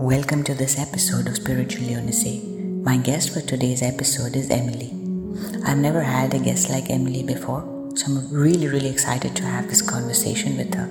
[0.00, 2.40] Welcome to this episode of Spiritual Lunacy.
[2.84, 4.94] My guest for today's episode is Emelie.
[5.66, 9.66] I've never had a guest like Emelie before, so I'm really, really excited to have
[9.66, 10.88] this conversation with her.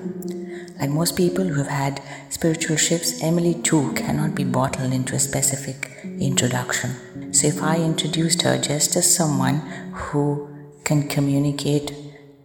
[0.78, 5.19] Like most people who have had spiritual shifts, Emelie too cannot be bottled into a
[5.19, 7.33] specific introduction.
[7.33, 9.60] So if I introduced her just as someone
[9.94, 10.49] who
[10.83, 11.94] can communicate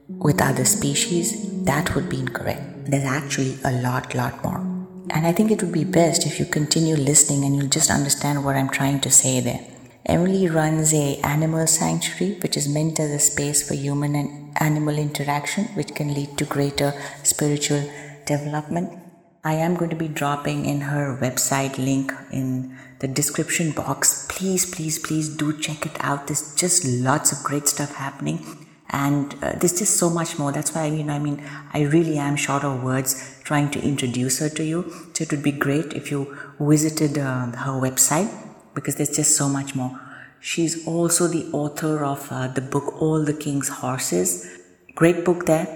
[0.06, 2.86] with other species, that would be incorrect.
[2.86, 4.71] There's actually a lot, lot more.
[5.14, 8.46] And I think it would be best if you continue listening and you'll just understand
[8.46, 9.60] what I'm trying to say there.
[10.06, 14.96] Emelie runs a animal sanctuary which is meant as a space for human and animal
[14.96, 17.84] interaction which can lead to greater spiritual
[18.24, 18.98] development.
[19.44, 24.26] I am going to be dropping in her website link in the description box.
[24.30, 26.26] Please, please, please do check it out.
[26.26, 30.74] There's just lots of great stuff happening and uh, there's just so much more that's
[30.74, 31.42] why you know i mean
[31.72, 34.80] i really am short of words trying to introduce her to you.
[35.12, 36.20] So it would be great if you
[36.58, 38.30] visited uh, her website
[38.74, 39.92] because there's just so much more.
[40.40, 44.30] She's also the author of uh, the book all the king's horses.
[44.94, 45.66] Great book there.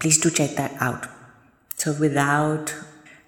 [0.00, 1.06] Please do check that out.
[1.76, 2.74] So without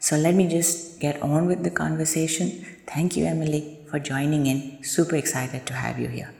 [0.01, 2.67] so let me just get on with the conversation.
[2.89, 4.83] Thank you Emelie for joining in.
[4.83, 6.33] Super excited to have you here.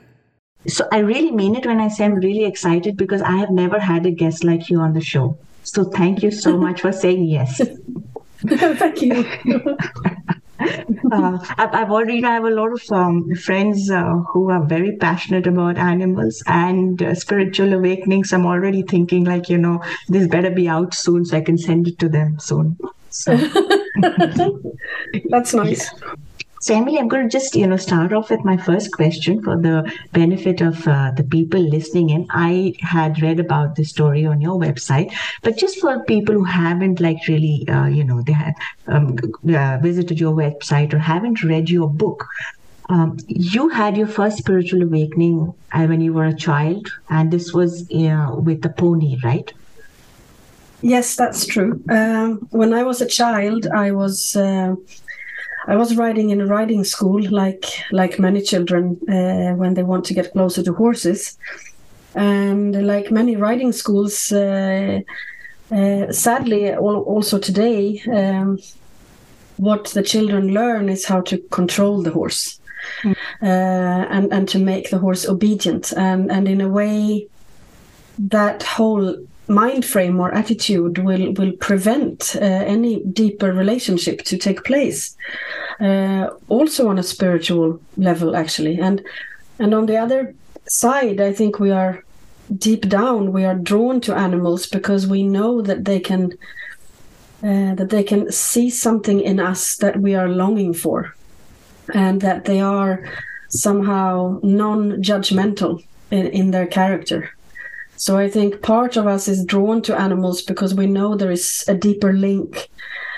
[0.67, 3.79] So I really mean it when I say I'm really excited because I have never
[3.79, 5.37] had a guest like you on the show.
[5.67, 7.57] So thank you so much for saying yes.
[8.47, 9.25] thank you.
[11.11, 15.45] uh, I've, already I have a lot of um, friends uh, who are very passionate
[15.45, 18.31] about animals and uh, spiritual awakenings.
[18.31, 21.89] I'm already thinking like you know this better be out soon so I can send
[21.89, 22.77] it to them soon.
[23.09, 23.35] So.
[25.29, 25.89] That's nice.
[26.67, 29.55] So, Emelie, I'm going to just, you know, start off with my first question for
[29.55, 32.27] the benefit of uh, the people listening in.
[32.29, 36.99] I had read about the story on your website, but just for people who haven't,
[36.99, 38.53] like, really, uh, you know, they had
[38.87, 39.15] um,
[39.47, 42.27] uh, visited your website or haven't read your book,
[42.89, 47.53] um, you had your first spiritual awakening uh, when you were a child, and this
[47.53, 49.53] was with the pony, right?
[50.81, 51.81] Yes, that's true.
[51.89, 54.75] Um, when I was a child, I was uh,
[55.67, 60.05] I was riding in a riding school, like like many children uh, when they want
[60.05, 61.37] to get closer to horses,
[62.15, 65.01] and like many riding schools, uh,
[65.71, 68.59] uh, sadly, also today, um,
[69.57, 72.59] what the children learn is how to control the horse.
[73.03, 73.15] Mm.
[73.41, 77.27] and and to make the horse obedient and and in a way
[78.17, 79.17] that whole
[79.47, 85.15] mind frame or attitude will will prevent uh, any deeper relationship to take place
[85.79, 89.03] uh, also on a spiritual level actually and
[89.59, 90.33] and on the other
[90.67, 92.03] side i think we are
[92.57, 96.31] deep down we are drawn to animals because we know that they can
[97.43, 101.13] uh, that they can see something in us that we are longing for
[101.93, 103.07] and that they are
[103.49, 107.29] somehow non-judgmental in, in their character
[107.97, 111.65] so I think part of us is drawn to animals because we know there is
[111.67, 112.69] a deeper link.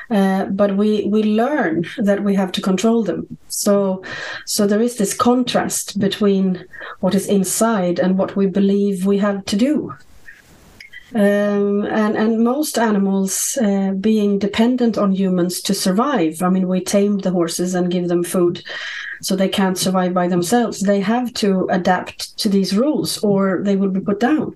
[0.09, 3.37] Uh, but we we learn that we have to control them.
[3.47, 4.03] So
[4.45, 6.65] so there is this contrast between
[6.99, 9.93] what is inside and what we believe we have to do.
[11.13, 16.41] Um, and and most animals uh, being dependent on humans to survive.
[16.41, 18.63] I mean, we tame the horses and give them food,
[19.21, 20.81] so they can't survive by themselves.
[20.81, 24.55] They have to adapt to these rules, or they will be put down.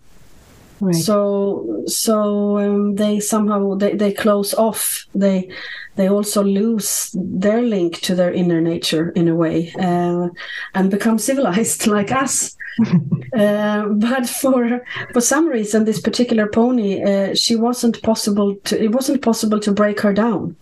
[0.80, 0.96] Right.
[0.96, 5.06] So so um, they somehow they, they close off.
[5.16, 5.50] They
[5.96, 10.30] they also lose their link to their inner nature in a way uh,
[10.74, 12.56] and become civilized like us.
[13.38, 14.84] uh, but for
[15.14, 18.82] for some reason, this particular pony, uh, she wasn't possible to.
[18.84, 20.56] It wasn't possible to break her down.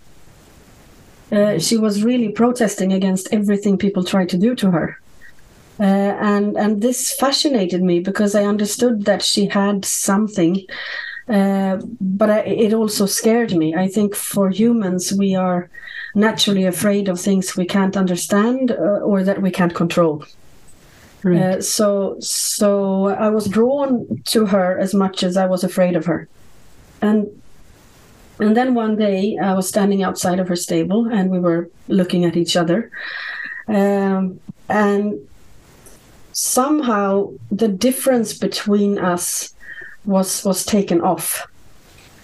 [1.31, 5.00] Uh, she was really protesting against everything people tried to do to her.
[5.81, 10.63] Uh, and and this fascinated me because I understood that she had something,
[11.27, 13.73] uh, but I, it also scared me.
[13.73, 15.71] I think for humans we are
[16.13, 20.23] naturally afraid of things we can't understand uh, or that we can't control.
[21.23, 21.41] Right.
[21.41, 26.05] Uh, so so I was drawn to her as much as I was afraid of
[26.05, 26.27] her,
[27.01, 27.25] and
[28.39, 32.23] and then one day I was standing outside of her stable and we were looking
[32.25, 32.91] at each other.
[33.67, 34.39] Um,
[34.69, 35.19] and
[36.33, 39.53] somehow the difference between us
[40.05, 41.47] was was taken off.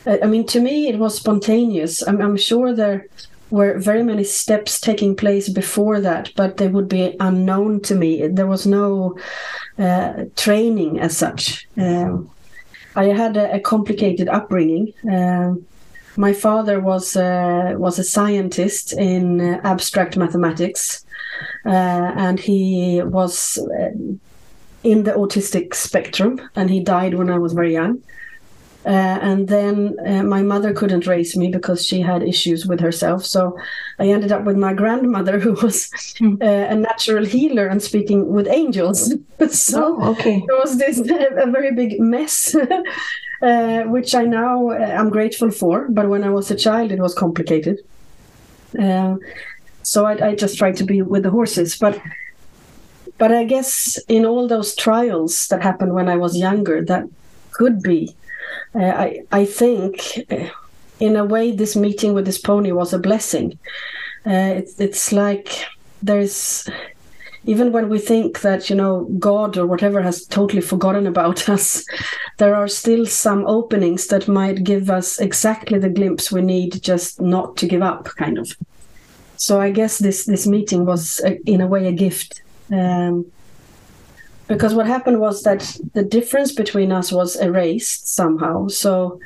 [0.08, 2.02] I, mean, to me, it was spontaneous.
[2.08, 3.08] I'm, I'm sure there
[3.50, 8.28] were very many steps taking place before that, but they would be unknown to me.
[8.28, 9.18] There was no
[9.78, 11.68] uh, training as such.
[11.78, 12.30] Um,
[12.96, 14.94] I had a, a complicated upbringing.
[15.10, 15.66] Um,
[16.18, 21.06] my father was uh, was a scientist in uh, abstract mathematics,
[21.66, 23.90] and he was uh,
[24.84, 28.02] in the autistic spectrum, and he died when I was very young.
[28.88, 33.26] Uh, and then uh, my mother couldn't raise me because she had issues with herself.
[33.26, 33.60] So
[34.00, 35.92] I ended up with my grandmother, who was
[36.22, 39.14] uh, a natural healer and speaking with angels.
[39.50, 40.42] so oh, okay.
[40.48, 42.56] there was this a very big mess,
[43.42, 45.90] uh, which I now am grateful for.
[45.90, 47.80] But when I was a child, it was complicated.
[49.88, 51.98] So I, I just tried to be with the horses, but
[53.18, 57.06] but I guess in all those trials that happened when I was younger, that
[57.52, 58.14] could be
[58.76, 60.50] uh, I I think uh,
[61.00, 63.58] in a way this meeting with this pony was a blessing.
[64.26, 65.48] Uh, it's like
[66.04, 66.70] there's
[67.46, 71.86] even when we think that you know God or whatever has totally forgotten about us,
[72.40, 77.22] there are still some openings that might give us exactly the glimpse we need, just
[77.22, 78.52] not to give up, kind of.
[79.38, 82.42] So I guess this this meeting was a, in a way a gift.
[82.72, 83.32] Um,
[84.48, 88.68] because what happened was that the difference between us was erased somehow.
[88.68, 89.20] So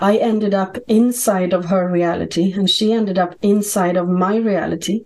[0.00, 5.04] i ended up inside of her reality and she ended up inside of my reality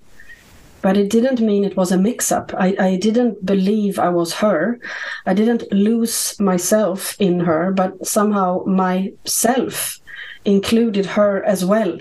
[0.82, 4.34] but it didn't mean it was a mix up I, I didn't believe i was
[4.34, 4.78] her.
[5.26, 10.00] I didn't lose myself in her but somehow myself
[10.44, 11.98] included her as well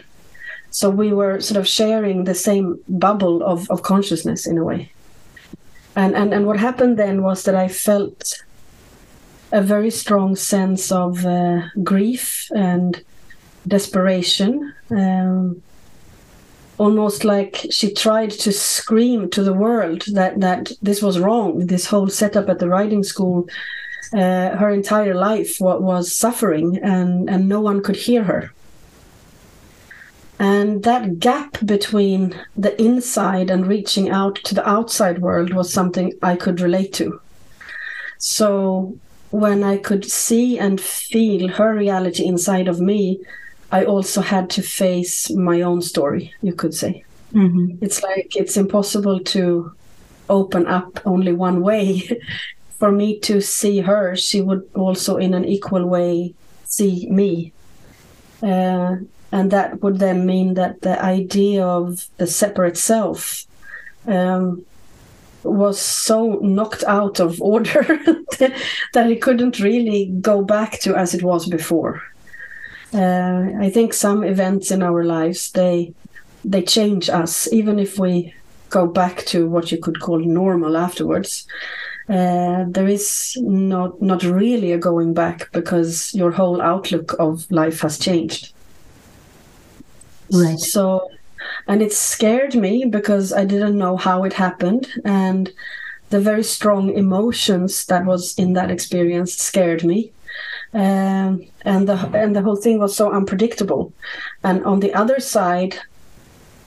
[0.72, 4.92] so we were sort of sharing the same bubble of, of consciousness in a way
[5.96, 8.44] and and and what happened then was that I felt
[9.52, 13.04] a very strong sense of uh, grief and
[13.68, 14.74] desperation.
[14.90, 15.62] Um,
[16.78, 21.68] almost like she tried to scream to the world that that this was wrong.
[21.68, 23.48] This whole setup at the riding school,
[24.14, 28.54] uh, her entire life was, suffering, and and no one could hear her.
[30.40, 36.14] And that gap between the inside and reaching out to the outside world was something
[36.24, 37.20] I could relate to.
[38.20, 38.98] So
[39.32, 43.20] when I could see and feel her reality inside of me,
[43.72, 47.04] I also had to face my own story, you could say.
[47.34, 47.84] Mm-hmm.
[47.84, 49.72] It's like it's impossible to
[50.30, 52.02] open up only one way.
[52.80, 56.34] For me to see her, she would also, in an equal way,
[56.64, 57.52] see me.
[58.42, 58.96] Uh,
[59.32, 63.46] and that would then mean that the idea of the separate self
[64.08, 64.66] um,
[65.44, 67.84] was so knocked out of order
[68.40, 72.02] that it couldn't really go back to as it was before.
[72.94, 75.94] Uh, I think some events in our lives they
[76.44, 78.34] they change us, even if we
[78.70, 81.46] go back to what you could call normal afterwards.
[82.08, 87.82] Uh, there is not not really a going back because your whole outlook of life
[87.82, 88.52] has changed.
[90.32, 90.60] Right.
[90.60, 91.10] So,
[91.68, 94.88] and it scared me because I didn't know how it happened.
[95.06, 95.52] And
[96.10, 100.12] the very strong emotions that was in that experience scared me.
[100.74, 103.92] Um, and the and the whole thing was so unpredictable.
[104.44, 105.80] And on the other side,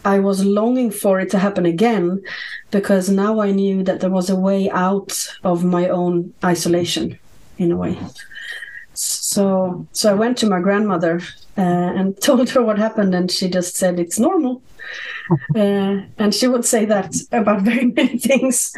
[0.05, 2.23] I was longing for it to happen again
[2.71, 7.19] because now I knew that there was a way out of my own isolation
[7.59, 7.99] in a way.
[8.95, 11.21] So so I went to my grandmother
[11.57, 14.63] uh, and told her what happened, and she just said it's normal.
[15.55, 18.75] Uh, and she would say that about very many things,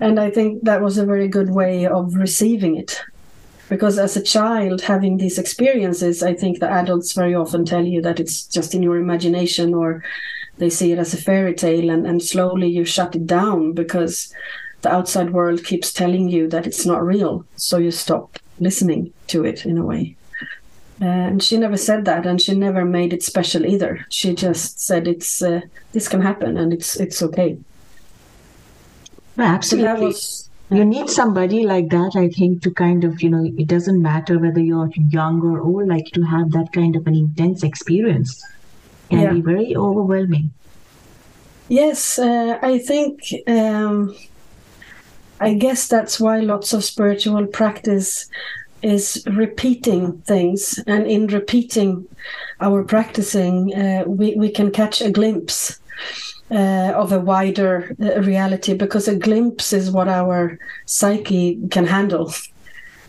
[0.00, 3.00] and I think that was a very good way of receiving it.
[3.68, 8.02] Because as a child having these experiences, I think the adults very often tell you
[8.02, 10.02] that it's just in your imagination or
[10.58, 14.32] they see it as a fairy tale, and, and slowly you shut it down because
[14.82, 17.46] the outside world keeps telling you that it's not real.
[17.56, 20.16] So you stop listening to it in a way.
[21.00, 24.06] Uh, and she never said that, and she never made it special either.
[24.10, 27.58] She just said it's uh, this can happen, and it's it's okay.
[29.36, 30.06] Absolutely.
[30.06, 34.00] Was, you need somebody like that, I think, to kind of, you know, it doesn't
[34.00, 38.42] matter whether you're young or old, like to have that kind of an intense experience
[39.10, 39.32] can yeah.
[39.32, 40.52] be very overwhelming.
[41.68, 44.16] Yes, uh, I think um,
[45.40, 48.28] I guess that's why lots of spiritual practice
[48.84, 52.06] is repeating things, and in repeating
[52.60, 55.80] our practicing, uh, we we can catch a glimpse
[56.50, 62.32] uh, of a wider uh, reality because a glimpse is what our psyche can handle.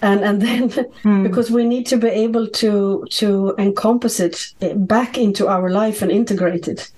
[0.02, 0.70] And, and then
[1.04, 1.24] mm.
[1.24, 6.02] because we need to be able to to encompass it uh, back into our life
[6.02, 6.92] and integrate it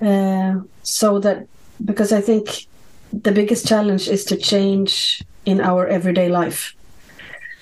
[0.00, 1.46] uh, so that
[1.84, 2.66] because I think
[3.12, 6.74] the biggest challenge is to change in our everyday life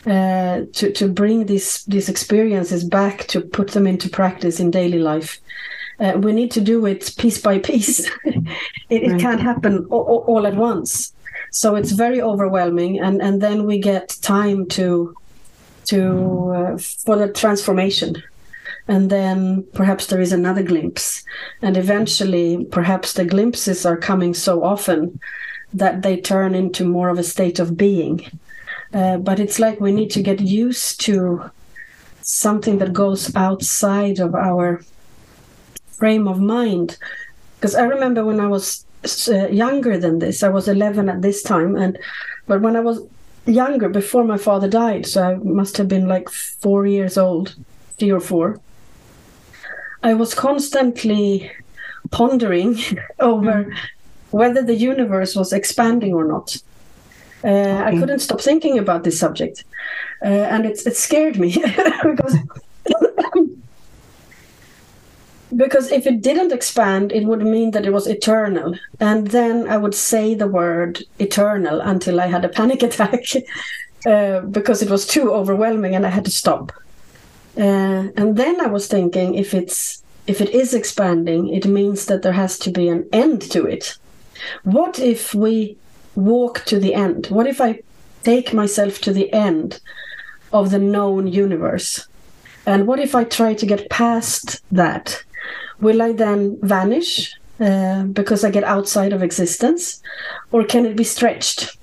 [0.07, 4.99] uh, to to bring these these experiences back to put them into practice in daily
[4.99, 5.41] life.
[5.99, 8.07] Uh, we need to do it piece by piece.
[8.25, 11.13] it, it can't happen all, all at once.
[11.51, 15.17] So it's very overwhelming, and and then we get time to
[15.87, 18.23] to uh, for the transformation
[18.89, 21.25] and then perhaps there is another glimpse
[21.63, 25.19] and eventually perhaps the glimpses are coming so often
[25.73, 28.25] that they turn into more of a state of being
[28.97, 31.51] uh, but it's like we need to get used to
[32.23, 34.83] something that goes outside of our
[35.99, 36.99] frame of mind
[37.57, 38.85] because i remember when i was
[39.29, 41.99] uh, younger than this i was 11 at this time and
[42.49, 43.01] but when i was
[43.47, 47.55] younger before my father died so i must have been like four years old
[47.99, 48.61] three or four
[50.07, 51.51] I was constantly
[52.13, 52.79] pondering
[53.19, 53.75] over
[54.31, 56.57] whether the universe was expanding or not.
[57.45, 59.65] Uh, I couldn't stop thinking about this subject,
[60.25, 61.53] uh, and it, it scared me
[62.03, 62.37] because
[65.57, 69.77] because if it didn't expand, it would mean that it was eternal, and then I
[69.77, 73.25] would say the word eternal until I had a panic attack
[74.07, 76.73] uh, because it was too overwhelming, and I had to stop.
[77.57, 82.23] Uh, and then I was thinking, if it's if it is expanding, it means that
[82.23, 83.97] there has to be an end to it.
[84.65, 85.77] What if we
[86.17, 87.27] walk to the end?
[87.27, 87.81] What if I
[88.25, 89.81] take myself to the end
[90.53, 92.07] of the known universe?
[92.67, 95.23] And what if I try to get past that?
[95.81, 100.03] Will I then vanish uh, because I get outside of existence,
[100.51, 101.77] or can it be stretched?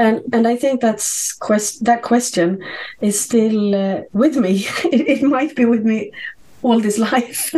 [0.00, 2.62] and and I think that's quest- that question
[3.00, 4.66] is still uh, with me.
[4.84, 6.10] it, it might be with me
[6.62, 7.54] all this life.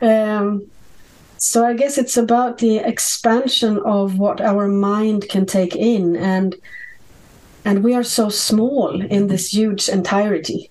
[0.00, 0.66] um,
[1.44, 6.54] so I guess it's about the expansion of what our mind can take in, and
[7.64, 10.70] and we are so small in this huge entirety.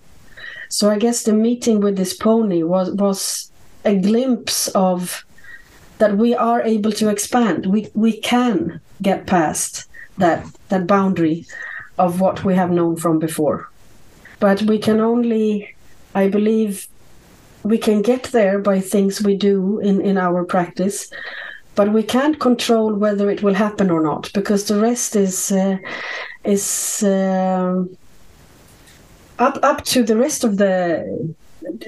[0.70, 3.52] So I guess the meeting with this pony was was
[3.84, 5.26] a glimpse of
[5.98, 7.66] that we are able to expand.
[7.66, 9.86] We we can get past
[10.16, 11.44] that that boundary
[11.98, 13.68] of what we have known from before.
[14.40, 15.76] But we can only,
[16.14, 16.88] I believe,
[17.64, 21.10] we can get there by things we do in, in our practice,
[21.74, 25.78] but we can't control whether it will happen or not because the rest is uh,
[26.44, 27.84] is uh,
[29.38, 31.34] up up to the rest of the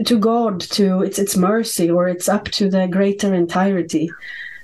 [0.04, 4.10] to God to its its mercy or it's up to the greater entirety.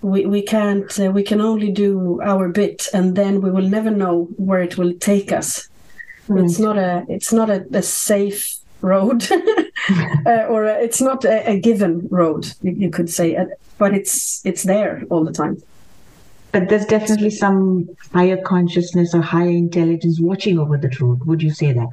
[0.03, 3.91] We we can't uh, we can only do our bit and then we will never
[3.91, 5.69] know where it will take us.
[6.33, 9.27] It's not a it's not a, a safe road
[10.27, 13.47] uh, or a, it's not a, a given road you, you could say uh,
[13.79, 15.57] but it's it's there all the time
[16.53, 21.23] But there's definitely some higher consciousness or higher intelligence watching over the road.
[21.25, 21.93] Would you say that?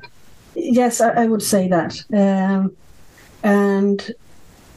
[0.55, 2.75] yes I, I would say that um,
[3.43, 4.11] and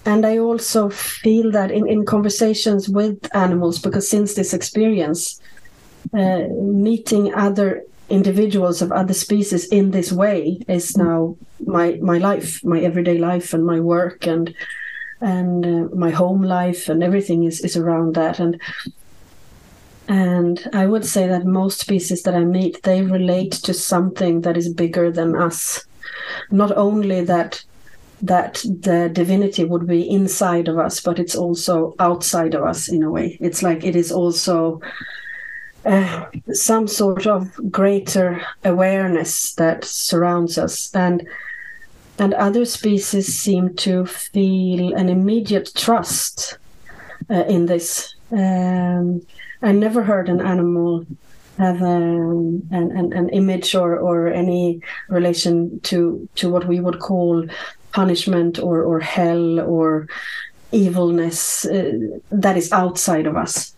[0.06, 5.40] and I also feel that in, in conversations with animals, because since this experience,
[6.14, 11.36] uh, meeting other individuals of other species in this way is now
[11.66, 14.54] my my life, my everyday life, and my work, and
[15.20, 18.40] and uh, my home life, and everything is is around that.
[18.40, 18.60] And
[20.08, 24.56] and I would say that most species that I meet, they relate to something that
[24.56, 25.84] is bigger than us.
[26.50, 27.64] Not only that
[28.22, 33.02] that the divinity would be inside of us, but it's also outside of us in
[33.02, 33.38] a way.
[33.40, 34.80] It's like it is also
[35.84, 41.26] uh, some sort of greater awareness that surrounds us, and
[42.18, 46.58] and other species seem to feel an immediate trust
[47.30, 48.14] uh, in this.
[48.30, 49.22] Um,
[49.62, 51.06] I never heard an animal
[51.58, 56.98] have um, an, an, an image or, or any relation to to what we would
[57.00, 57.46] call
[57.92, 60.08] punishment or, or hell or
[60.72, 61.92] evilness uh,
[62.30, 63.74] that is outside of us.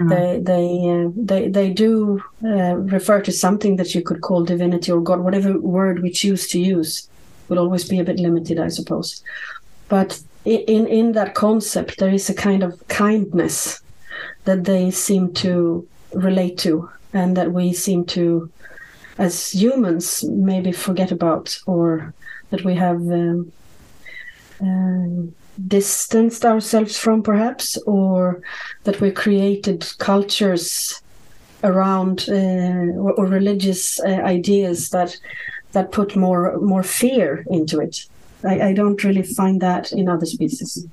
[0.00, 0.08] Mhm.
[0.08, 4.90] They they uh, they they do uh, refer to something that you could call divinity
[4.92, 7.08] or God, whatever word we choose to use,
[7.48, 9.22] will always be a bit limited, I suppose.
[9.88, 13.80] But in in that concept, there is a kind of kindness
[14.44, 18.50] that they seem to relate to, and that we seem to,
[19.18, 22.12] as humans, maybe forget about, or
[22.50, 23.52] that we have um,
[24.60, 25.34] um,
[25.68, 28.42] distanced ourselves from, perhaps, or
[28.84, 31.00] that we created cultures
[31.62, 35.16] around uh, or, or religious uh, ideas that
[35.72, 38.06] that put more more fear into it.
[38.44, 40.86] I, I don't really find that in other species.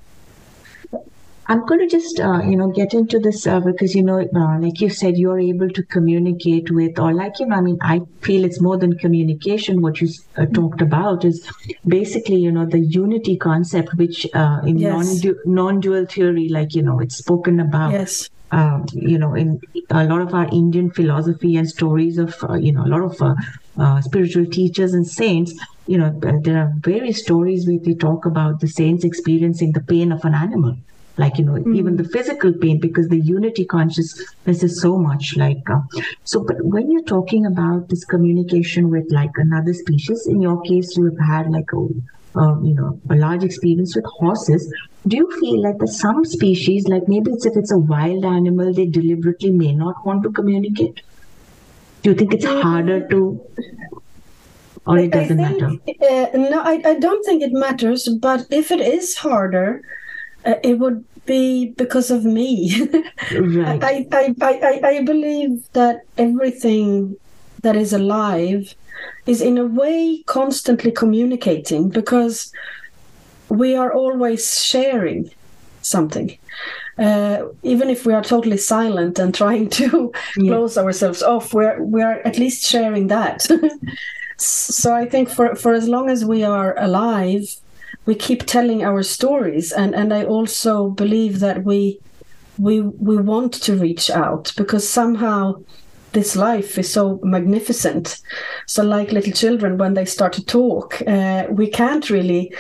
[1.48, 4.60] I'm going to just, uh, you know, get into this uh, because, you know, uh,
[4.60, 8.02] like you said, you're able to communicate with, or like, you know, I mean, I
[8.22, 9.82] feel it's more than communication.
[9.82, 11.46] What you uh, talked about is
[11.88, 15.26] basically, you know, the unity concept, which uh, in yes.
[15.46, 17.92] non dual theory, like, you know, it's spoken about.
[17.92, 18.30] Yes.
[18.54, 22.74] Um, you know, in a lot of our Indian philosophy and stories of, uh, you
[22.74, 25.54] know, a lot of spiritual teachers and saints,
[25.88, 30.12] you know, there are various stories where they talk about the saints experiencing the pain
[30.12, 30.76] of an animal
[31.18, 31.76] like you know mm.
[31.76, 35.82] even the physical pain because the unity consciousness is so much like uh,
[36.24, 40.96] so but when you're talking about this communication with like another species in your case
[40.96, 41.82] you have had like a
[42.64, 44.74] you know a large experience with horses
[45.08, 48.74] do you feel like that some species like maybe it's if it's a wild animal
[48.74, 51.02] they deliberately may not want to communicate?
[52.04, 53.42] Do you think it's harder to
[54.86, 56.36] or it doesn't think, matter?
[56.36, 59.82] uh, no I, I don't think it matters but if it is harder
[60.46, 62.88] it would be because of me.
[63.32, 63.84] right.
[63.84, 67.16] I, I, I, I believe that everything
[67.62, 68.74] that is alive
[69.26, 72.52] is in a way constantly communicating because
[73.50, 75.30] we are always sharing
[75.82, 76.38] something.
[76.98, 80.54] Uh, even if we are totally silent and trying to yeah.
[80.54, 83.48] close ourselves off, we're we're at least sharing that.
[84.38, 87.56] so I think for for as long as we are alive,
[88.06, 92.00] we keep telling our stories and and i also believe that we
[92.58, 95.56] we we want to reach out because somehow
[96.14, 98.22] this life is so magnificent.
[98.68, 102.54] So like little children when they start to talk uh, we can't really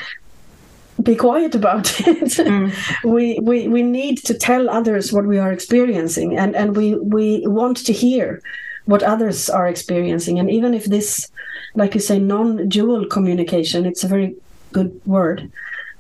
[1.04, 2.32] be quiet about it.
[2.38, 2.72] Mm.
[3.04, 7.44] we, we we need to tell others what we are experiencing and and we we
[7.46, 8.42] want to hear
[8.86, 10.40] what others are experiencing.
[10.40, 11.30] And even if this
[11.76, 14.36] like you say non-dual communication it's a very
[14.72, 15.52] good word.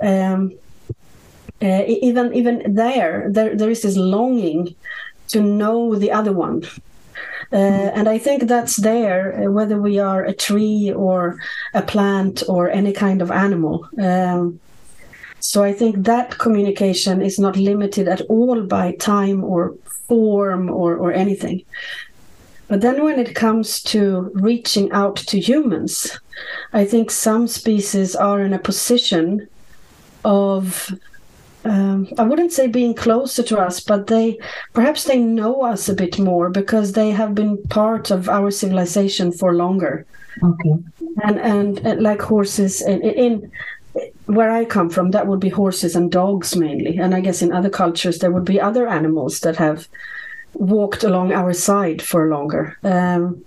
[0.01, 0.53] Um,
[1.61, 4.75] uh, even even there, there there is this longing
[5.29, 6.63] to know the other one.
[7.53, 11.37] Uh, and I think that's there, uh, whether we are a tree or
[11.73, 13.87] a plant or any kind of animal.
[14.01, 14.59] Um,
[15.41, 19.75] so I think that communication is not limited at all by time or
[20.07, 21.63] form or, or anything.
[22.71, 26.17] But then when it comes to reaching out to humans,
[26.71, 29.49] I think some species are in a position
[30.23, 30.89] of
[31.65, 34.39] um, I wouldn't say being closer to us, but they
[34.71, 39.33] perhaps they know us a bit more because they have been part of our civilization
[39.33, 40.05] for longer.
[40.41, 40.75] Okay.
[41.25, 43.51] And and, and like horses in, in
[44.27, 46.97] where I come from, that would be horses and dogs mainly.
[46.97, 49.89] And I guess in other cultures there would be other animals that have
[50.53, 52.77] walked along our side for longer.
[52.83, 53.43] Um,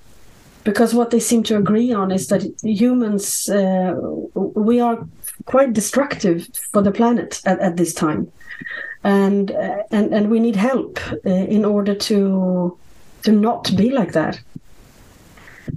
[0.65, 3.95] because what they seem to agree on is that humans, uh,
[4.35, 5.07] we are
[5.45, 8.33] quite destructive for the planet at, at this time.
[9.03, 12.79] And, uh, and and we need help uh, in order to
[13.25, 14.41] to not be like that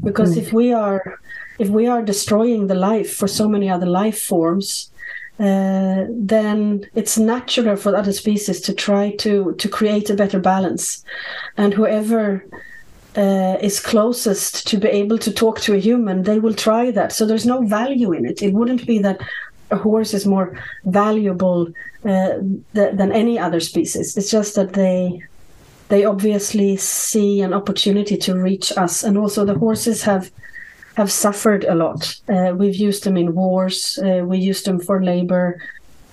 [0.03, 0.41] because mm.
[0.41, 1.19] if we are
[1.59, 4.91] if we are destroying the life for so many other life forms
[5.39, 11.03] uh, then it's natural for other species to try to to create a better balance.
[11.57, 12.43] And whoever
[13.15, 17.11] uh, is closest to be able to talk to a human they will try that.
[17.11, 18.41] So there's no value in it.
[18.41, 19.21] It wouldn't be that
[19.69, 21.67] a horse is more valuable
[22.05, 22.37] uh,
[22.73, 24.17] th- than any other species.
[24.17, 25.21] It's just that they
[25.89, 29.03] they obviously see an opportunity to reach us.
[29.03, 30.31] And also the horses have
[30.97, 32.19] have suffered a lot.
[32.27, 33.99] Uh, we've used them in wars.
[34.03, 35.61] Uh, we used them for labor,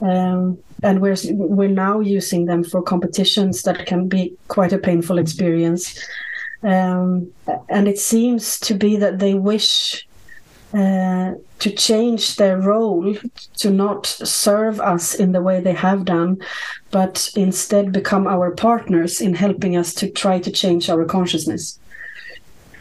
[0.02, 5.18] um, and we're we're now using them for competitions that can be quite a painful
[5.18, 5.98] experience.
[6.62, 7.32] Um,
[7.70, 10.06] and it seems to be that they wish
[10.74, 13.16] uh, to change their role
[13.62, 16.36] to not serve us in the way they have done,
[16.90, 21.78] but instead become our partners in helping us to try to change our consciousness.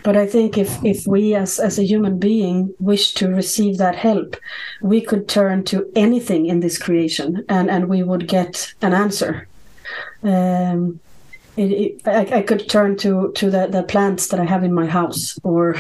[0.04, 3.96] But I think if, if we as, as a human being wish to receive that
[3.96, 4.36] help,
[4.82, 9.48] we could turn to anything in this creation and, and we would get an answer.
[10.24, 11.00] Um,
[11.56, 14.74] it, it, I, I, could turn to to the, the plants that I have in
[14.74, 15.76] my house, or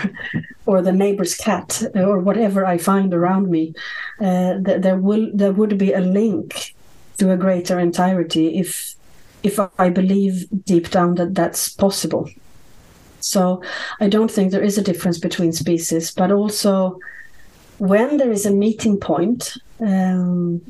[0.68, 3.74] or the neighbor's cat, or whatever I find around me.
[4.20, 6.76] Uh, there will there would be a link
[7.18, 8.96] to a greater entirety if
[9.42, 12.30] if I believe deep down that that's possible.
[13.24, 13.64] So
[14.00, 17.00] I don't think there is a difference between species, but also
[17.78, 20.62] when there is a meeting point, um,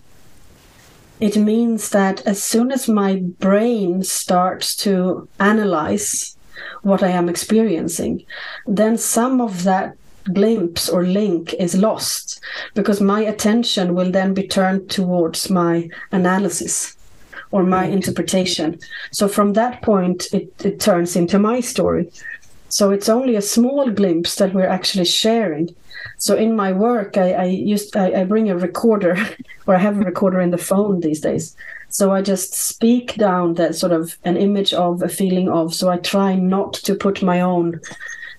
[1.19, 6.35] it means that as soon as my brain starts to analyze
[6.81, 8.25] what I am experiencing,
[8.65, 9.95] then some of that
[10.33, 12.39] glimpse or link is lost
[12.75, 16.95] because my attention will then be turned towards my analysis
[17.51, 18.79] or my interpretation.
[19.11, 22.09] So from that point, it, it turns into my story.
[22.73, 25.75] So it's only a small glimpse that we're actually sharing.
[26.17, 29.15] So in my work, I, I used I, I bring a recorder,
[29.67, 31.55] or I have a recorder in the phone these days.
[31.89, 35.75] So I just speak down that sort of an image of a feeling of.
[35.75, 37.79] So I try not to put my own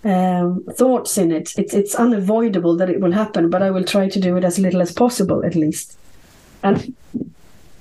[0.03, 1.57] um, thoughts in it.
[1.57, 4.59] It's it's unavoidable that it will happen, but I will try to do it as
[4.59, 5.97] little as possible, at least.
[6.65, 6.93] And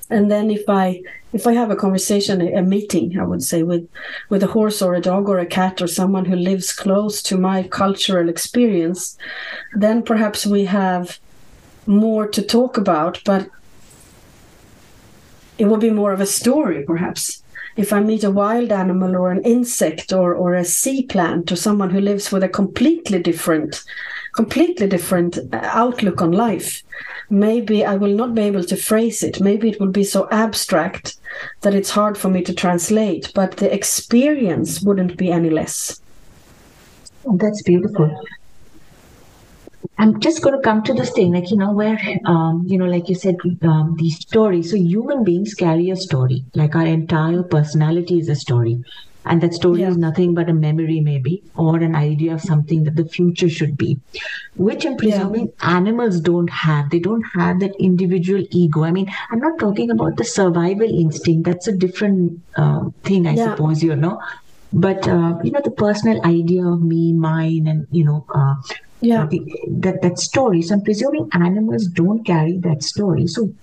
[0.09, 3.87] and then if I if I have a conversation, a meeting, I would say with
[4.29, 7.37] with a horse or a dog or a cat or someone who lives close to
[7.37, 9.17] my cultural experience,
[9.73, 11.19] then perhaps we have
[11.85, 13.21] more to talk about.
[13.25, 13.49] But
[15.57, 17.41] it will be more of a story, perhaps.
[17.75, 21.55] If I meet a wild animal or an insect or, or a sea plant or
[21.55, 23.83] someone who lives with a completely different,
[24.33, 26.83] completely different uh, outlook on life,
[27.29, 29.39] maybe I will not be able to phrase it.
[29.39, 31.17] Maybe it will be so abstract
[31.61, 36.01] that it's hard for me to translate, but the experience wouldn't be any less.
[37.25, 38.09] That's beautiful.
[39.97, 42.85] I'm just going to come to this thing, like, you know, where, um, you know,
[42.85, 44.71] like you said, um, these stories.
[44.71, 48.83] So human beings carry a story, like our entire personality is a story.
[49.25, 49.89] And that story yeah.
[49.89, 53.77] is nothing but a memory, maybe, or an idea of something that the future should
[53.77, 53.99] be,
[54.55, 55.77] which I'm presuming yeah.
[55.77, 56.89] animals don't have.
[56.89, 58.83] They don't have that individual ego.
[58.83, 61.45] I mean, I'm not talking about the survival instinct.
[61.45, 63.51] That's a different uh, thing, I yeah.
[63.51, 64.21] suppose, you know.
[64.73, 68.55] But, uh, you know, the personal idea of me, mine, and, you know, uh,
[69.03, 73.53] yeah the, that that story so i'm presuming animals don't carry that story so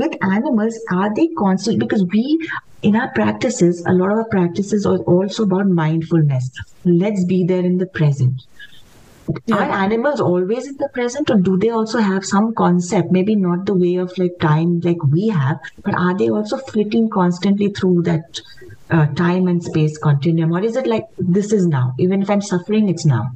[0.00, 1.78] with animals are they constant?
[1.78, 2.48] Because we
[2.82, 6.50] in our practices a lot of our practices are also about mindfulness.
[6.84, 8.46] Let's be there in the present.
[9.46, 9.56] Yeah.
[9.56, 13.12] are animals always in the present or do they also have some concept?
[13.12, 17.10] Maybe not the way of like time like we have but are they also flitting
[17.10, 18.40] constantly through that
[18.90, 20.52] uh, time and space continuum?
[20.52, 21.94] Or is it like this is now?
[21.98, 23.30] Even if i'm suffering it's now.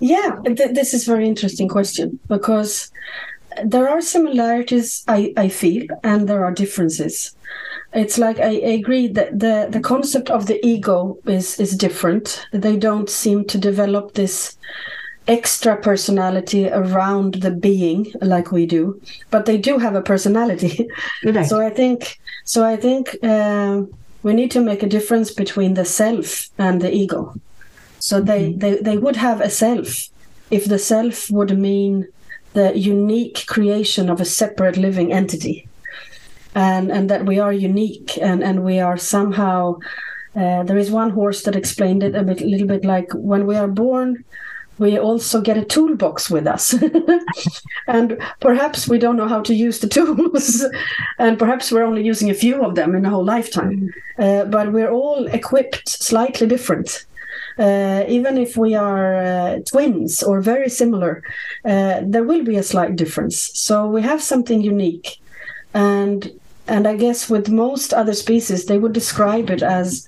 [0.00, 2.90] Yeah, th- this is a very interesting question because
[3.64, 7.34] there are similarities I, I feel and there are differences.
[7.94, 12.46] It's like I, I agree that the, the concept of the ego is is different.
[12.52, 14.56] They don't seem to develop this
[15.26, 20.88] extra personality around the being like we do, but they do have a personality.
[21.46, 22.64] so I think so.
[22.64, 23.82] I think uh,
[24.22, 27.34] we need to make a difference between the self and the ego.
[27.98, 28.58] So they, mm-hmm.
[28.58, 30.08] they, they would have a self
[30.50, 32.08] if the self would mean
[32.52, 35.68] the unique creation of a separate living entity.
[36.54, 39.78] And, and that we are unique and, and we are somehow
[40.34, 43.56] uh, there is one horse that explained it a bit, little bit like when we
[43.56, 44.24] are born,
[44.78, 46.74] we also get a toolbox with us.
[47.88, 50.64] and perhaps we don't know how to use the tools.
[51.18, 53.90] and perhaps we're only using a few of them in a whole lifetime.
[54.18, 54.22] Mm-hmm.
[54.22, 57.04] Uh, but we're all equipped slightly different
[57.58, 61.22] uh, even if we are uh, twins or very similar,
[61.64, 63.50] uh, there will be a slight difference.
[63.58, 65.20] So we have something unique,
[65.74, 66.30] and
[66.66, 70.07] and I guess with most other species, they would describe it as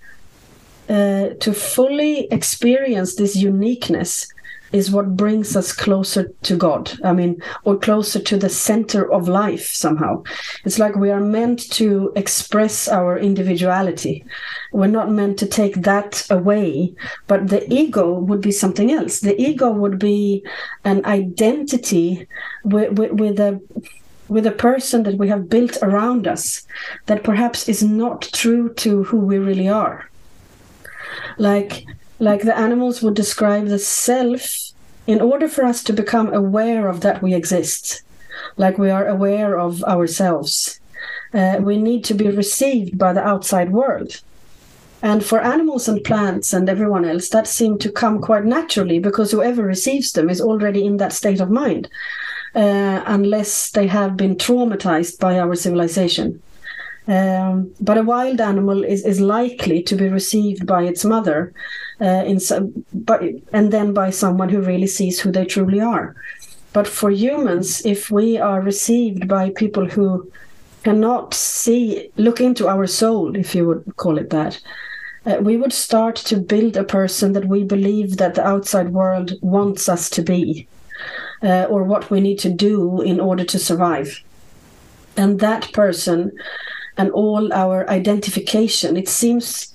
[0.88, 4.32] uh, to fully experience this uniqueness
[4.72, 6.92] is what brings us closer to God.
[7.02, 10.22] I mean, or closer to the center of life somehow.
[10.64, 14.24] It's like we are meant to express our individuality.
[14.72, 16.94] We're not meant to take that away,
[17.26, 19.20] but the ego would be something else.
[19.20, 20.44] The ego would be
[20.84, 22.28] an identity
[22.64, 23.60] with, with, with a
[24.28, 26.64] with a person that we have built around us
[27.06, 30.09] that perhaps is not true to who we really are.
[31.38, 31.86] Like
[32.18, 34.72] like the animals would describe the self
[35.06, 38.02] in order for us to become aware of that we exist.
[38.56, 40.80] Like we are aware of ourselves.
[41.32, 44.20] Uh, we need to be received by the outside world.
[45.02, 49.30] And for animals and plants and everyone else that seemed to come quite naturally because
[49.30, 51.88] whoever receives them is already in that state of mind
[52.54, 56.42] uh, unless they have been traumatized by our civilization
[57.06, 61.52] um, but a wild animal is, is likely to be received by its mother
[62.00, 66.14] uh, in some, but, and then by someone who really sees who they truly are.
[66.72, 70.30] But for humans, if we are received by people who
[70.84, 74.60] cannot see, look into our soul, if you would call it that,
[75.26, 79.32] uh, we would start to build a person that we believe that the outside world
[79.42, 80.66] wants us to be,
[81.42, 84.22] uh, or what we need to do in order to survive.
[85.16, 86.32] And that person
[87.00, 89.74] and all our identification, it seems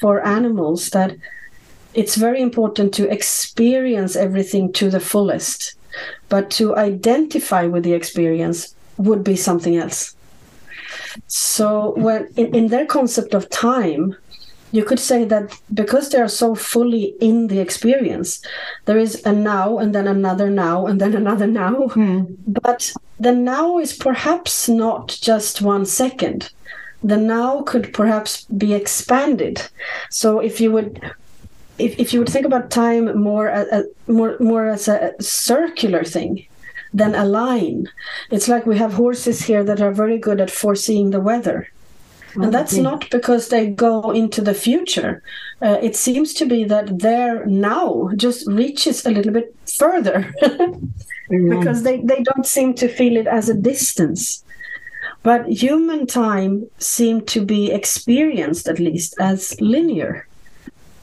[0.00, 1.16] for animals that
[1.94, 5.74] it's very important to experience everything to the fullest,
[6.28, 10.14] but to identify with the experience would be something else.
[11.26, 14.14] So when in, in their concept of time,
[14.72, 18.40] you could say that because they are so fully in the experience,
[18.84, 21.88] there is a now and then another now and then another now.
[21.88, 22.24] Hmm.
[22.46, 26.50] But the now is perhaps not just one second.
[27.02, 29.62] The now could perhaps be expanded.
[30.10, 31.00] So if you would
[31.78, 36.46] if, if you would think about time more as, more more as a circular thing
[36.92, 37.88] than a line,
[38.30, 41.68] it's like we have horses here that are very good at foreseeing the weather.
[42.34, 42.82] And that's Okay.
[42.82, 45.22] not because they go into the future.
[45.62, 50.32] Uh, it seems to be that their now just reaches a little bit further
[51.48, 54.44] because they, they don't seem to feel it as a distance.
[55.22, 60.28] But human time seemed to be experienced, at least, as linear.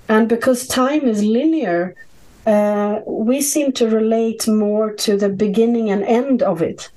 [0.10, 1.96] And because time is linear,
[2.46, 6.90] uh, we seem to relate more to the beginning and end of it,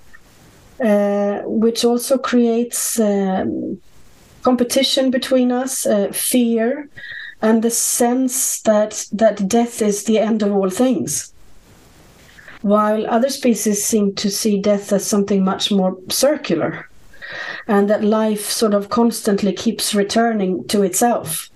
[0.85, 3.81] uh, which also creates um,
[4.43, 6.89] competition between us, uh, fear,
[7.43, 11.33] and the sense that that death is the end of all things.
[12.63, 16.89] While other species seem to see death as something much more circular,
[17.67, 21.49] and that life sort of constantly keeps returning to itself.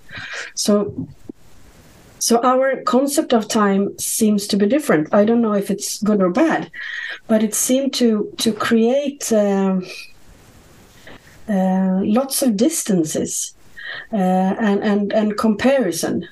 [0.55, 1.07] So
[2.19, 5.13] so our concept of time seems to be different.
[5.13, 6.71] I don't know if it's good or bad,
[7.27, 9.85] but it seemed to to create um,
[11.49, 13.53] uh, lots of distances
[14.11, 14.15] uh,
[14.59, 16.27] and and and comparison.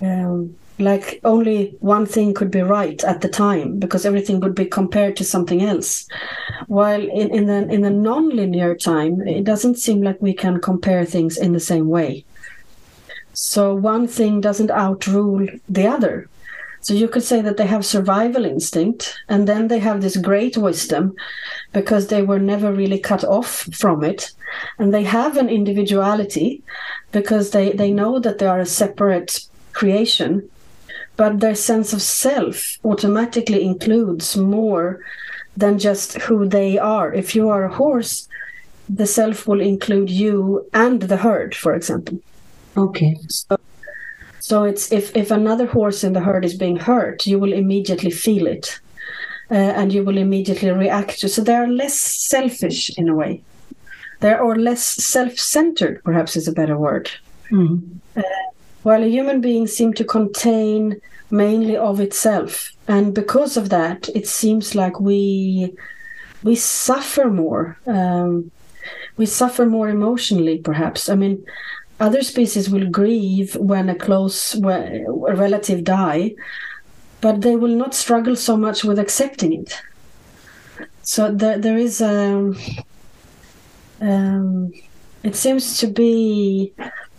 [0.00, 4.64] Um, like only one thing could be right at the time because everything would be
[4.64, 6.08] compared to something else.
[6.66, 11.04] While in in the in the non-linear time, it doesn't seem like we can compare
[11.04, 12.24] things in the same way.
[13.32, 16.28] So one thing doesn't outrule the other.
[16.80, 20.56] So you could say that they have survival instinct and then they have this great
[20.56, 21.14] wisdom
[21.72, 24.32] because they were never really cut off from it.
[24.78, 26.62] And they have an individuality
[27.12, 29.40] because they, they know that they are a separate
[29.72, 30.48] creation,
[31.16, 35.00] but their sense of self automatically includes more
[35.56, 37.12] than just who they are.
[37.12, 38.28] If you are a horse,
[38.88, 42.20] the self will include you and the herd, for example.
[42.76, 43.16] Okay.
[43.28, 43.58] So
[44.64, 48.46] it's if if another horse in the herd is being hurt, you will immediately feel
[48.46, 48.80] it,
[49.50, 51.28] uh, and you will immediately react to.
[51.28, 53.42] So they are less selfish in a way.
[54.20, 57.10] They're or less self-centered, perhaps is a better word.
[57.50, 58.00] Mm.
[58.82, 64.26] While a human being seems to contain mainly of itself, and because of that, it
[64.26, 65.72] seems like we
[66.42, 67.76] we suffer more.
[67.86, 68.50] Um,
[69.16, 71.08] we suffer more emotionally, perhaps.
[71.08, 71.44] I mean,
[72.00, 76.34] other species will grieve when a close when a relative die,
[77.20, 79.80] but they will not struggle so much with accepting it.
[81.02, 82.52] So there, there is a.
[84.00, 84.72] Um,
[85.24, 86.72] it seems to be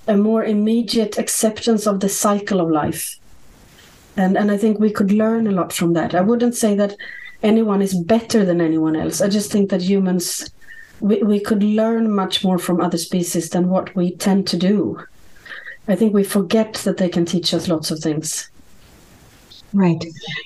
[0.08, 3.20] a more immediate acceptance of the cycle of life,
[4.16, 6.16] and and I think we could learn a lot from that.
[6.16, 6.96] I wouldn't say that
[7.44, 9.22] anyone is better than anyone else.
[9.22, 10.50] I just think that humans
[11.00, 15.02] we, we could learn much more from other species than what we tend to do.
[15.88, 18.50] I think we forget that they can teach us lots of things.
[19.74, 20.04] Right.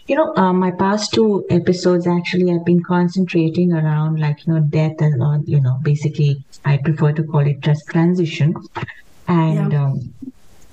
[0.07, 4.59] You know, uh, my past two episodes actually I've been concentrating around like, you know,
[4.59, 8.53] death and on, you know, basically I prefer to call it just transition.
[9.27, 9.85] And Yeah.
[9.85, 10.13] um,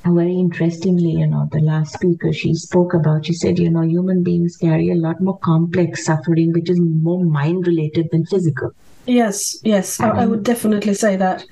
[0.03, 3.83] and very interestingly, you know, the last speaker she spoke about, she said, you know,
[3.83, 8.73] human beings carry a lot more complex suffering, which is more mind related than physical.
[9.07, 11.45] Yes, yes, I, I would definitely say that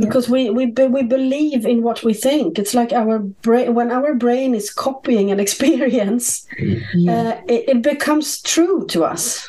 [0.00, 2.58] because we we we believe in what we think.
[2.58, 6.46] It's like our brain when our brain is copying an experience,
[6.94, 7.12] Yeah.
[7.14, 9.48] uh, it, it becomes true to us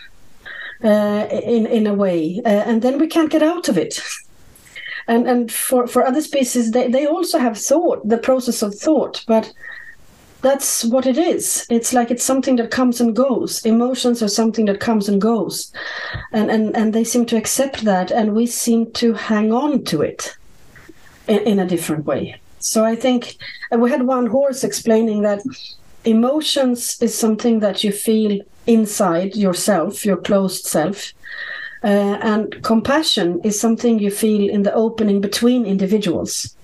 [0.83, 3.99] uh, in in a way, uh, and then we can't get out of it.
[5.07, 9.23] And and for for other species, they they also have thought, the process of thought,
[9.27, 9.51] but
[10.43, 11.65] that's what it is.
[11.69, 13.65] It's like it's something that comes and goes.
[13.65, 15.71] Emotions are something that comes and goes,
[16.31, 20.01] and and and they seem to accept that, and we seem to hang on to
[20.01, 20.35] it
[21.27, 22.35] in, in a different way.
[22.59, 23.37] So I think
[23.71, 25.41] we had one horse explaining that
[26.05, 31.13] emotions is something that you feel inside yourself, your closed self.
[31.83, 36.55] Uh, and compassion is something you feel in the opening between individuals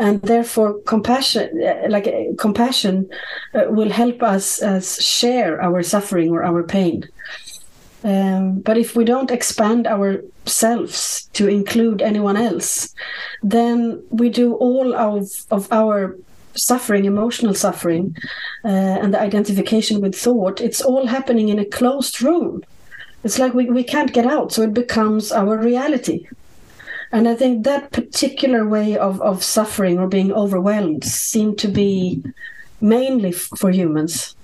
[0.00, 3.08] and therefore compassion uh, like uh, compassion
[3.54, 7.06] uh, will help us as share our suffering or our pain.
[8.02, 12.94] Um, but if we don't expand ourselves to include anyone else
[13.42, 16.16] then we do all of, of our
[16.54, 18.16] suffering emotional suffering
[18.64, 22.64] uh, and the identification with thought it's all happening in a closed room.
[23.22, 26.26] It's like we, we can't get out so it becomes our reality
[27.12, 32.22] and I think that particular way of, of suffering or being overwhelmed seemed to be
[32.80, 34.34] mainly f- for humans.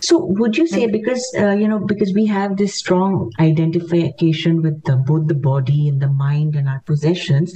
[0.00, 4.82] So, would you say because uh, you know because we have this strong identification with
[4.84, 7.54] the, both the body and the mind and our possessions,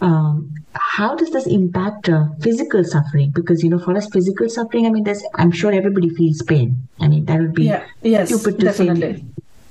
[0.00, 3.30] um, how does this impact uh, physical suffering?
[3.30, 6.76] Because you know, for us, physical suffering, I mean, there's I'm sure everybody feels pain.
[7.00, 9.14] I mean, that would be Yeah, yes, stupid to definitely.
[9.14, 9.24] say.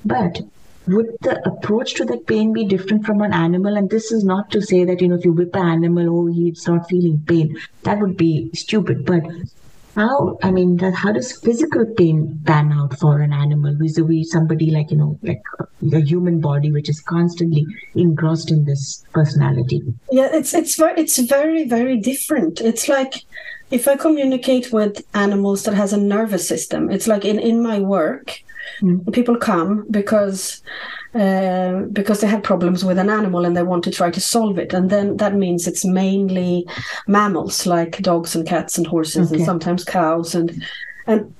[0.04, 0.40] But
[0.86, 3.76] would the approach to that pain be different from an animal?
[3.76, 6.26] And this is not to say that you know, if you whip an animal, oh,
[6.26, 7.56] he's not feeling pain.
[7.82, 9.04] That would be stupid.
[9.04, 9.22] But
[9.96, 10.38] how?
[10.42, 14.98] I mean, how does physical pain pan out for an animal vis-a-vis somebody like you
[14.98, 19.82] know, like uh, the human body, which is constantly engrossed in this personality?
[20.10, 22.60] Yeah, it's it's very it's very very different.
[22.60, 23.24] It's like
[23.70, 27.80] if I communicate with animals that has a nervous system, it's like in in my
[27.80, 28.42] work,
[28.80, 29.12] Mm.
[29.12, 30.62] people come because
[31.14, 34.58] uh, because they have problems with an animal and they want to try to solve
[34.58, 36.66] it, and then that means it's mainly
[37.06, 40.62] mammals like dogs and cats and horses and sometimes cows and
[41.06, 41.32] and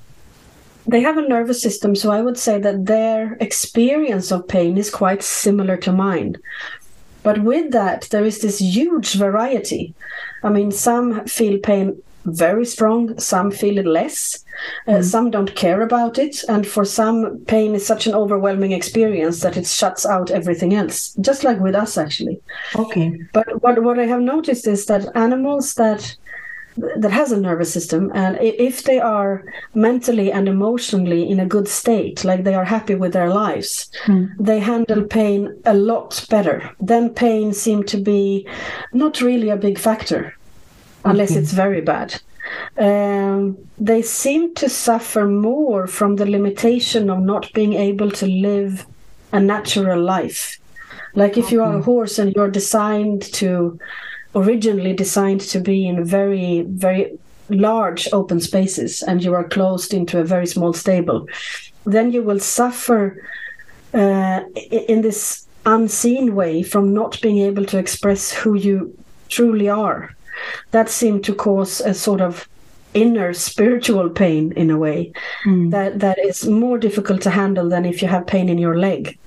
[0.86, 1.94] they have a nervous system.
[1.96, 6.36] So I would say that their experience of pain is quite similar to mine.
[7.22, 9.94] But with that, there is this huge variety.
[10.44, 13.58] I mean, some feel pain very strong, some mm-hmm.
[13.58, 14.44] feel it less,
[14.86, 15.02] uh, mm-hmm.
[15.02, 19.56] some don't care about it, and for some, pain is such an overwhelming experience that
[19.56, 22.40] it shuts out everything else, just like with us, actually.
[22.76, 23.18] Okay.
[23.32, 26.16] But what, what I have noticed is that animals that
[26.76, 31.66] that has a nervous system and if they are mentally and emotionally in a good
[31.66, 34.26] state like they are happy with their lives hmm.
[34.38, 36.70] they handle pain a lot better.
[36.80, 38.46] Then pain seem to be
[38.92, 40.36] not really a big factor
[41.10, 41.40] unless Okay.
[41.40, 42.20] it's very bad.
[42.78, 48.86] Um, they seem to suffer more from the limitation of not being able to live
[49.32, 50.58] a natural life.
[51.14, 53.78] Like if you are a horse and you're designed to
[54.34, 60.18] originally designed to be in very very large open spaces and you are closed into
[60.18, 61.26] a very small stable
[61.84, 63.22] then you will suffer
[63.94, 64.40] uh,
[64.90, 68.92] in this unseen way from not being able to express who you
[69.28, 70.15] truly are
[70.70, 72.48] that seemed to cause a sort of
[72.94, 75.12] inner spiritual pain in a way
[75.70, 79.18] that that is more difficult to handle than if you have pain in your leg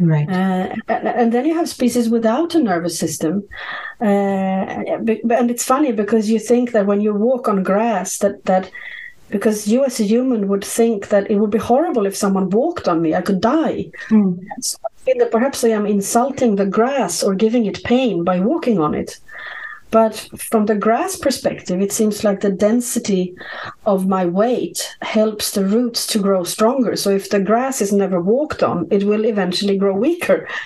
[0.00, 0.28] Right.
[0.28, 3.44] uh, and and then you have species without a nervous system.
[4.00, 8.70] Uh, and it's funny because you think that when you walk on grass, that, that
[9.28, 12.88] because you as a human would think that it would be horrible if someone walked
[12.88, 13.90] on me, I could die.
[14.08, 14.40] Mm.
[14.62, 18.78] So I that perhaps I am insulting the grass or giving it pain by walking
[18.78, 19.18] on it.
[19.90, 23.34] But from the grass perspective, it seems like the density
[23.86, 26.94] of my weight helps the roots to grow stronger.
[26.96, 30.48] So if the grass is never walked on, it will eventually grow weaker.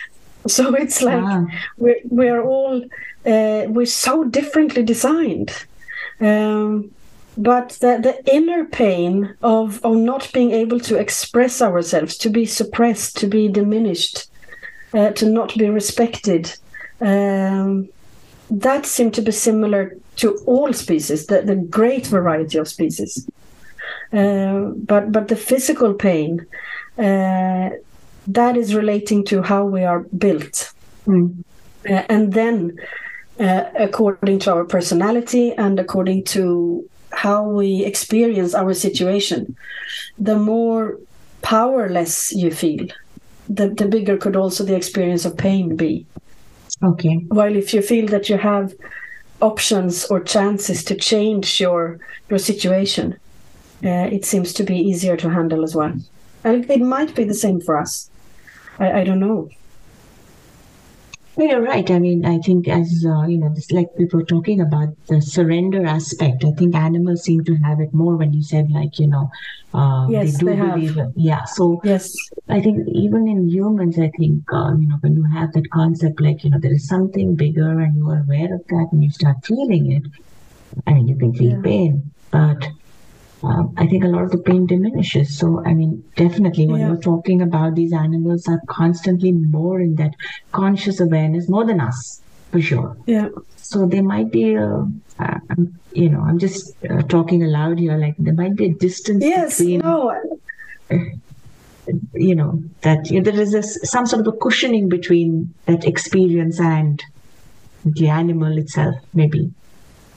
[0.47, 1.47] So it's like Ah.
[1.79, 2.83] we're, we're all
[3.25, 5.51] uh, we're so differently designed.
[6.21, 6.91] Um,
[7.39, 12.45] but the, the inner pain of, of not being able to express ourselves, to be
[12.45, 14.27] suppressed, to be diminished,
[14.93, 16.55] uh, to not be respected,
[17.01, 17.89] um,
[18.51, 23.29] that seemed to be similar to all species, the, the great variety of species.
[24.13, 26.47] Uh, but but the physical pain,
[26.99, 27.71] uh,
[28.27, 30.73] that is relating to how we are built.
[31.07, 31.43] Mm.
[31.89, 32.79] Uh, and then,
[33.41, 39.57] uh, according to our personality and according to how we experience our situation,
[40.19, 40.99] the more
[41.43, 42.87] powerless you feel,
[43.49, 46.07] the, the bigger could also the experience of pain be.
[46.83, 47.25] Okay.
[47.29, 48.75] While if you feel that you have
[49.41, 53.19] options or chances to change your your situation,
[53.85, 55.95] uh, it seems to be easier to handle as well.
[56.43, 58.11] And it, might be the same for us.
[58.79, 59.49] I, I don't know.
[61.37, 61.89] Well, you're right.
[61.91, 65.21] I mean, I think as uh, you know, this like we were talking about the
[65.21, 66.45] surrender aspect.
[66.45, 69.29] I think animals seem to have it more when you said like you know,
[69.73, 70.75] uh, Yes, they do they have.
[70.75, 70.97] believe.
[70.97, 71.09] it.
[71.17, 71.45] Yeah.
[71.45, 72.15] So Yes.
[72.49, 76.21] I think even in humans, I think uh, you know when you have that concept
[76.21, 79.11] like you know there is something bigger and you are aware of that and you
[79.11, 80.03] start feeling it,
[80.87, 81.63] I mean you can feel Yeah.
[81.63, 82.69] pain, but
[83.45, 85.39] um, I think a lot of the pain diminishes.
[85.39, 86.89] So I mean definitely when Yeah.
[86.89, 90.13] you're talking about these animals are constantly more in that
[90.53, 92.23] conscious awareness more than us
[92.53, 92.97] for sure.
[93.07, 93.29] Yeah.
[93.57, 94.85] So there might be a,
[95.19, 95.39] uh,
[95.93, 97.97] you know, I'm just uh, talking aloud here.
[97.97, 99.59] Like there might be a distance Yes.
[99.59, 100.13] between No.
[102.15, 105.85] you know that you know, there is this, some sort of a cushioning between that
[105.85, 107.03] experience and
[107.85, 109.51] the animal itself maybe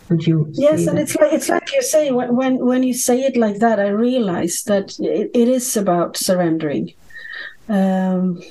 [0.09, 1.03] would you Yes, and that?
[1.03, 3.89] it's like it's like you say when when when you say it like that, I
[3.89, 6.93] realize that it, it is about surrendering.
[7.69, 8.41] Um,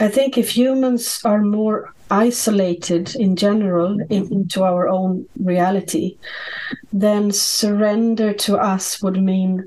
[0.00, 6.16] I think if humans are more isolated in general in, into our own reality,
[6.92, 9.64] then surrender to us would mean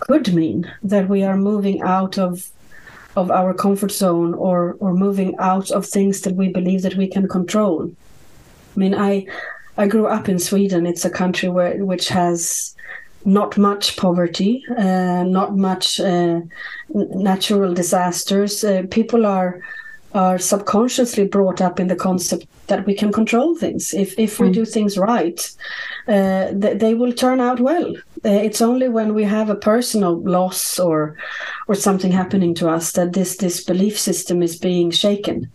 [0.00, 2.50] could mean that we are moving out of
[3.16, 7.06] of our comfort zone or or moving out of things that we believe that we
[7.06, 7.90] can control.
[8.76, 9.26] I mean, I
[9.78, 10.86] I grew up in Sweden.
[10.86, 12.74] It's a country where which has
[13.24, 16.40] not much poverty, uh, not much uh,
[16.88, 18.62] natural disasters.
[18.62, 19.60] Uh, people are
[20.14, 23.92] are subconsciously brought up in the concept that we can control things.
[23.92, 24.54] If if we mm.
[24.54, 25.56] do things right,
[26.08, 27.94] uh, th- they will turn out well.
[28.24, 31.16] Uh, it's only when we have a personal loss or
[31.68, 35.50] or something happening to us that this this belief system is being shaken.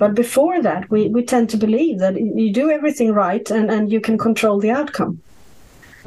[0.00, 3.92] But before that, we, we tend to believe that you do everything right and, and
[3.92, 5.20] you can control the outcome.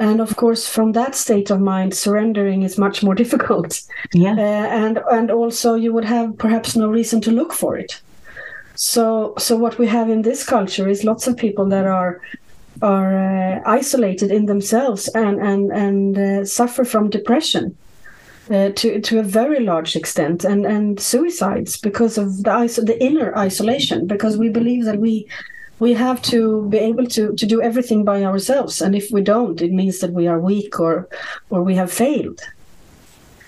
[0.00, 3.80] And of course, from that state of mind, surrendering is much more difficult.
[4.12, 4.32] Yeah.
[4.32, 8.00] Uh, and and also, you would have perhaps no reason to look for it.
[8.74, 12.20] So so what we have in this culture is lots of people that are
[12.82, 17.76] are uh, isolated in themselves and and and uh, suffer from depression
[18.50, 23.02] uh, to to a very large extent and and suicides because of the iso- the
[23.02, 25.26] inner isolation because we believe that we
[25.78, 29.62] we have to be able to to do everything by ourselves and if we don't
[29.62, 31.08] it means that we are weak or
[31.50, 32.40] or we have failed.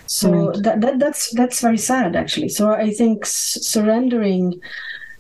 [0.07, 0.63] So right.
[0.63, 2.49] that, that that's that's very sad actually.
[2.49, 4.61] So i think s- surrendering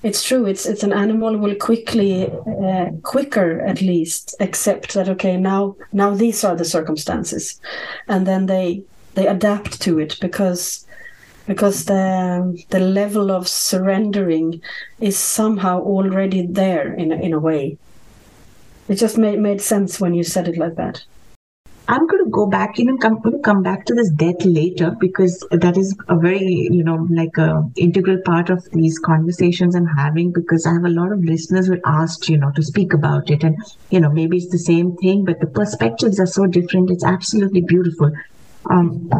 [0.03, 2.31] it's true it's it's an animal will quickly
[2.64, 7.61] uh, quicker at least accept that okay now now these are the circumstances.
[8.09, 8.85] And then they
[9.17, 10.87] they adapt to it because
[11.47, 14.61] because the the level of surrendering
[15.01, 17.79] is somehow already there in a, in a way.
[18.89, 21.05] It just made made sense when you said it like that.
[21.89, 25.47] I'm going to go back in and come, come back to this death later because
[25.53, 30.33] that is a very, you know, like a integral part of these conversations I'm having
[30.33, 33.45] because I have a lot of listeners who asked, you know, to speak about it.
[33.45, 33.57] And,
[33.91, 36.91] you know, maybe it's the same thing, but the perspectives are so different.
[36.91, 38.11] It's absolutely beautiful.
[38.71, 39.11] Um,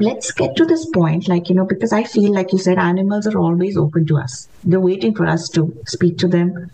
[0.00, 3.26] let's get to this point like you know because i feel like you said animals
[3.26, 4.48] are always open to us.
[4.64, 6.70] They're waiting for us to speak to them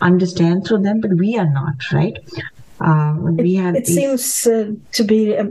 [0.00, 2.18] understand through them but we are not right?
[2.80, 3.96] Uh, we it, have it these...
[3.96, 5.50] seems uh, to be a,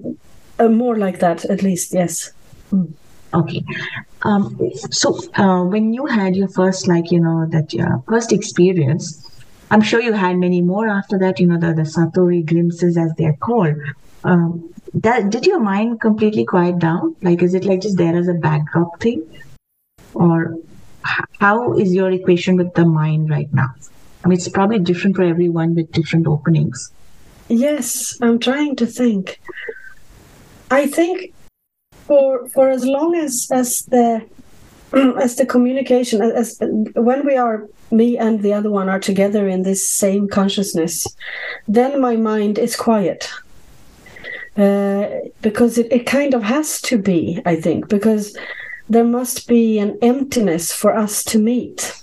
[0.59, 2.31] a more like that at least yes.
[2.71, 2.93] Mm.
[3.33, 3.63] okay.
[4.23, 4.57] Um,
[4.91, 9.23] so uh, when you had your first like you know that uh, first experience
[9.69, 13.11] i'm sure you had many more after that you know the, the satori glimpses as
[13.17, 13.75] they're called
[14.27, 17.15] um, that did your mind completely quiet down?
[17.21, 19.25] Like is it like just there as a backdrop thing?
[20.13, 20.57] Or
[21.39, 23.69] how is your equation with the mind right now?
[24.23, 26.91] I mean it's probably different for everyone with different openings.
[27.47, 29.39] Yes i'm trying to think.
[30.69, 31.33] I think
[31.91, 34.27] for for as long as as the
[35.21, 36.59] as the communication as
[36.95, 41.07] when we are me and the other one are together in this same consciousness
[41.67, 43.29] then my mind is quiet
[44.57, 45.07] uh,
[45.41, 48.35] because it, it kind of has to be, I think, because
[48.89, 52.01] there must be an emptiness for us to meet.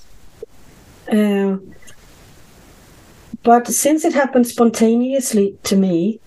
[1.11, 1.57] Uh,
[3.43, 6.21] but since it happens spontaneously to me,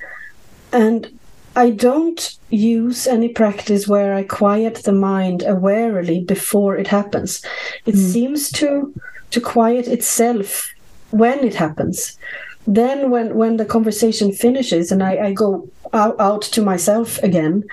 [0.71, 1.17] and
[1.55, 7.41] I don't use any practice where I quiet the mind awarely before it happens.
[7.85, 8.11] It mm.
[8.13, 8.93] seems to
[9.31, 10.71] to quiet itself
[11.09, 12.17] when it happens.
[12.67, 17.63] Then when when the conversation finishes and I, I go out, out to myself again,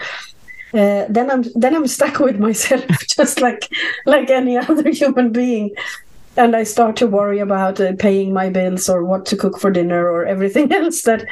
[0.72, 2.86] uh, then I'm then I'm stuck with myself,
[3.16, 3.68] just like
[4.06, 5.74] like any other human being,
[6.36, 9.70] and I start to worry about uh, paying my bills or what to cook for
[9.72, 11.02] dinner or everything else.
[11.02, 11.26] That,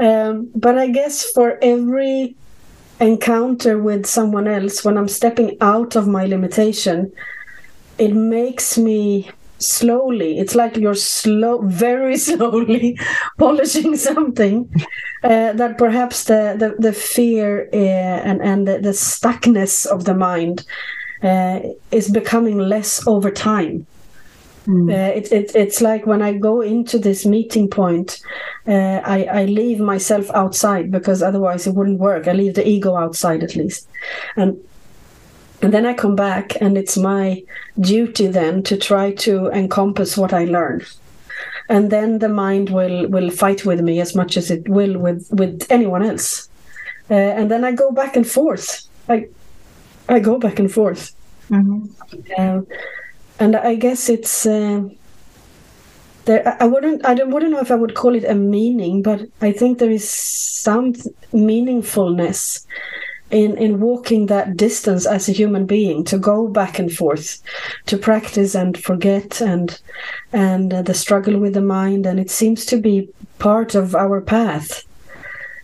[0.00, 2.34] um, but I guess for every
[2.98, 7.12] encounter with someone else, when I'm stepping out of my limitation,
[7.98, 12.98] it makes me slowly it's like you're slow very slowly
[13.38, 14.70] polishing something
[15.24, 20.14] uh, that perhaps the the, the fear uh, and and the, the, stuckness of the
[20.14, 20.64] mind
[21.22, 23.86] uh, is becoming less over time
[24.66, 24.92] mm.
[24.92, 28.20] it, it, it's like when I go into this meeting point,
[28.66, 32.28] uh, I, I leave myself outside because otherwise it wouldn't work.
[32.28, 33.88] I leave the ego outside at least.
[34.36, 34.58] And
[35.62, 37.42] and then I come back, and it's my
[37.80, 40.84] duty then to try to encompass what I learn.
[41.68, 45.28] And then the mind will will fight with me as much as it will with
[45.32, 46.48] with anyone else.
[47.10, 48.86] Uh, and then I go back and forth.
[49.08, 49.28] I
[50.08, 51.12] I go back and forth.
[51.50, 51.86] Mm-hmm.
[52.38, 52.62] Uh,
[53.38, 54.82] and I guess it's uh,
[56.26, 56.56] there.
[56.60, 57.04] I wouldn't.
[57.04, 59.90] I don't, wouldn't know if I would call it a meaning, but I think there
[59.90, 60.92] is some
[61.32, 62.66] meaningfulness
[63.30, 67.42] in in walking that distance as a human being to go back and forth
[67.86, 69.80] to practice and forget and
[70.32, 73.08] and uh, the struggle with the mind and it seems to be
[73.38, 74.84] part of our path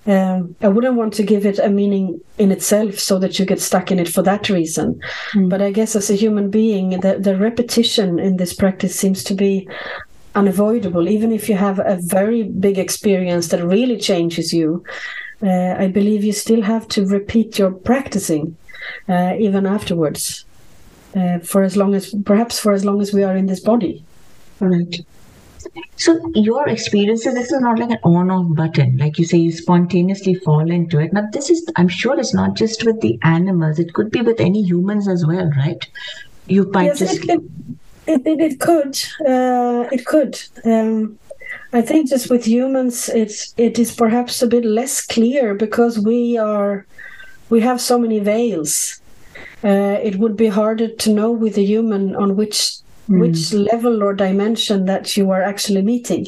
[0.07, 3.61] um, I wouldn't want to give it a meaning in itself so that you get
[3.61, 5.01] stuck in it for that reason.
[5.33, 5.49] Mm.
[5.49, 9.35] But I guess as a human being, the, the repetition in this practice seems to
[9.35, 9.69] be
[10.35, 11.09] unavoidable.
[11.09, 14.83] Even if you have a very big experience that really changes you,
[15.43, 18.57] uh, I believe you still have to repeat your practicing
[19.09, 20.45] uh, even afterwards,
[21.15, 24.05] uh, for as long as perhaps for as long as we are in this body.
[24.61, 25.01] Right.
[25.97, 30.35] So your experiences, this is not like an on-off button, like you say, you spontaneously
[30.35, 31.13] fall into it.
[31.13, 34.41] Now, this is, I'm sure, it's not just with the animals; it could be with
[34.41, 35.87] any humans as well, right?
[36.47, 37.25] You might yes, just.
[37.29, 37.41] It,
[38.07, 38.99] it, it, it could.
[39.25, 40.41] Uh, it could.
[40.65, 41.19] Um,
[41.73, 46.37] I think just with humans, it's it is perhaps a bit less clear because we
[46.37, 46.87] are
[47.49, 49.01] we have so many veils.
[49.65, 52.77] Uh, it would be harder to know with a human on which
[53.09, 53.21] mm.
[53.21, 56.27] which level or dimension that you are actually meeting.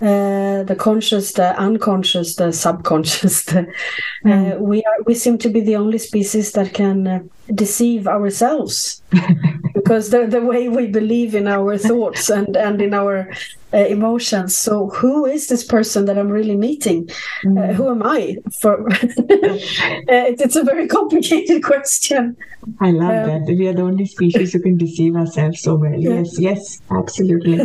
[0.00, 3.44] Uh, the conscious, the unconscious, the subconscious.
[3.44, 3.60] The,
[4.24, 4.56] uh, mm.
[4.56, 7.20] uh, we are we seem to be the only species that can uh,
[7.54, 9.02] deceive ourselves
[9.74, 13.30] because the the way we believe in our thoughts and and in our
[13.72, 14.56] uh, emotions.
[14.56, 17.08] So, who is this person that I'm really meeting?
[17.44, 17.74] Uh, mm.
[17.74, 18.36] Who am I?
[18.60, 22.36] For it, it's a very complicated question.
[22.80, 23.54] I love um, that.
[23.54, 25.94] We are the only species who can deceive ourselves so well.
[25.94, 27.58] Yes, yes, absolutely.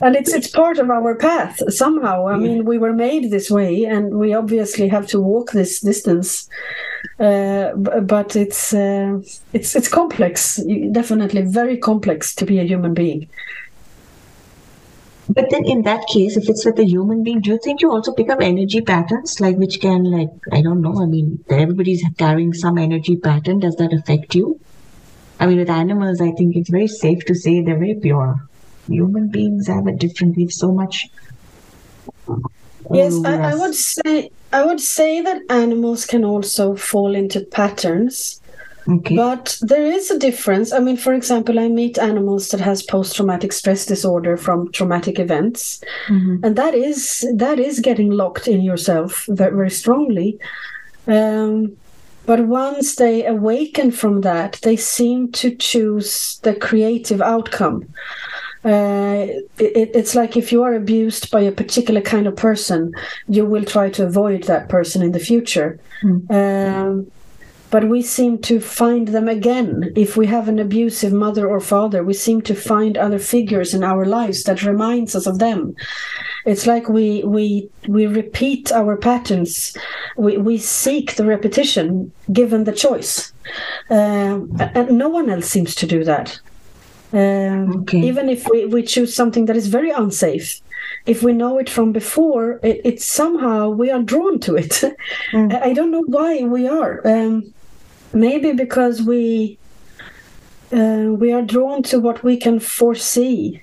[0.00, 2.28] And it's it's part of our path somehow.
[2.28, 6.48] I mean, we were made this way, and we obviously have to walk this distance.
[7.18, 9.20] Uh, but it's uh,
[9.52, 10.60] it's it's complex,
[10.92, 13.28] definitely very complex to be a human being.
[15.30, 17.90] But then in that case, if it's with a human being, do you think you
[17.90, 22.02] also pick up energy patterns, like which can, like, I don't know, I mean, everybody's
[22.16, 23.58] carrying some energy pattern.
[23.58, 24.58] Does that affect you?
[25.38, 28.47] I mean, with animals, I think it's very safe to say they're very pure.
[28.88, 31.06] Human beings have a different, we have so much.
[32.90, 38.40] Yes, I, I would say I would say that animals can also fall into patterns
[38.88, 39.16] Okay.
[39.16, 40.72] But there is a difference.
[40.72, 45.82] I mean, for example, I meet animals that has post-traumatic stress disorder from traumatic events,
[46.06, 46.42] mm-hmm.
[46.42, 50.38] and that is that is getting locked in yourself very, very strongly.
[51.06, 51.76] Um,
[52.24, 57.86] but once they awaken from that, they seem to choose the creative outcome.
[58.64, 59.26] Uh,
[59.58, 62.92] it, it's like if you are abused by a particular kind of person,
[63.28, 65.78] you will try to avoid that person in the future.
[66.02, 66.30] Mm.
[66.30, 67.10] Um,
[67.70, 69.92] but we seem to find them again.
[69.94, 73.84] If we have an abusive mother or father, we seem to find other figures in
[73.84, 75.74] our lives that reminds us of them.
[76.46, 79.76] It's like we we we repeat our patterns.
[80.16, 83.32] We we seek the repetition given the choice,
[83.90, 84.40] uh,
[84.74, 86.40] and no one else seems to do that.
[87.12, 88.00] Um, okay.
[88.00, 90.60] Even if we, we choose something that is very unsafe,
[91.06, 94.82] if we know it from before, it, it's somehow we are drawn to it.
[95.32, 95.62] Mm.
[95.62, 97.06] I don't know why we are.
[97.06, 97.52] Um,
[98.12, 99.58] maybe because we
[100.72, 103.62] uh, we are drawn to what we can foresee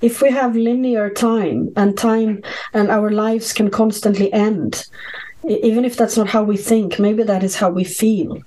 [0.00, 4.84] if we have linear time and time and our lives can constantly end
[5.48, 8.38] even if that's not how we think maybe that is how we feel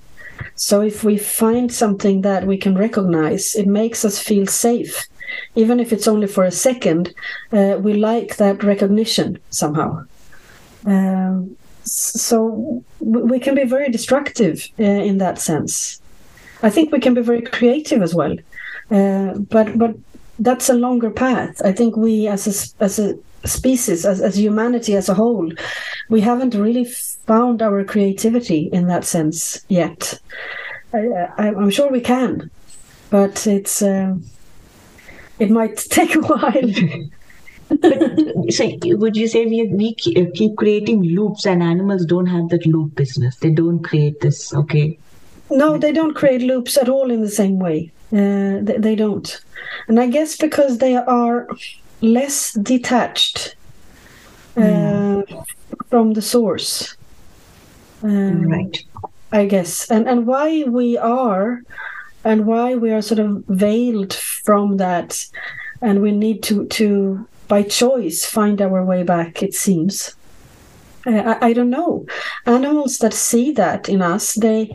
[0.56, 5.08] so if we find something that we can recognize it makes us feel safe
[5.56, 7.14] even if it's only for a second
[7.52, 10.04] uh, we like that recognition somehow
[10.86, 11.56] um,
[11.88, 16.02] so we can be very destructive uh, in that sense.
[16.64, 18.36] I think we can be very creative as well,
[18.92, 19.96] uh, but but
[20.40, 21.62] that's a longer path.
[21.64, 25.52] I think we as a as a species, as, as humanity as a whole,
[26.10, 26.88] we haven't really
[27.28, 30.20] found our creativity in that sense yet.
[30.94, 32.50] I, am sure we can,
[33.10, 34.16] but it's uh,
[35.38, 36.72] it might take a while.
[38.50, 42.96] so would you say we, we keep creating loops and animals don't have that loop
[42.96, 44.98] business they don't create this okay
[45.52, 49.42] no they don't create loops at all in the same way uh, they, they, don't
[49.90, 51.46] and i guess because they are
[52.00, 53.58] less detached
[54.56, 55.46] uh, mm.
[55.90, 56.97] from the source
[58.04, 58.84] um, right
[59.32, 61.62] i guess and and why we are
[62.24, 65.26] and why we are sort of veiled from that
[65.82, 70.16] and we need to to by choice find our way back, it seems.
[71.06, 72.06] Uh, I, I don't know.
[72.46, 74.72] Animals that see that in us, they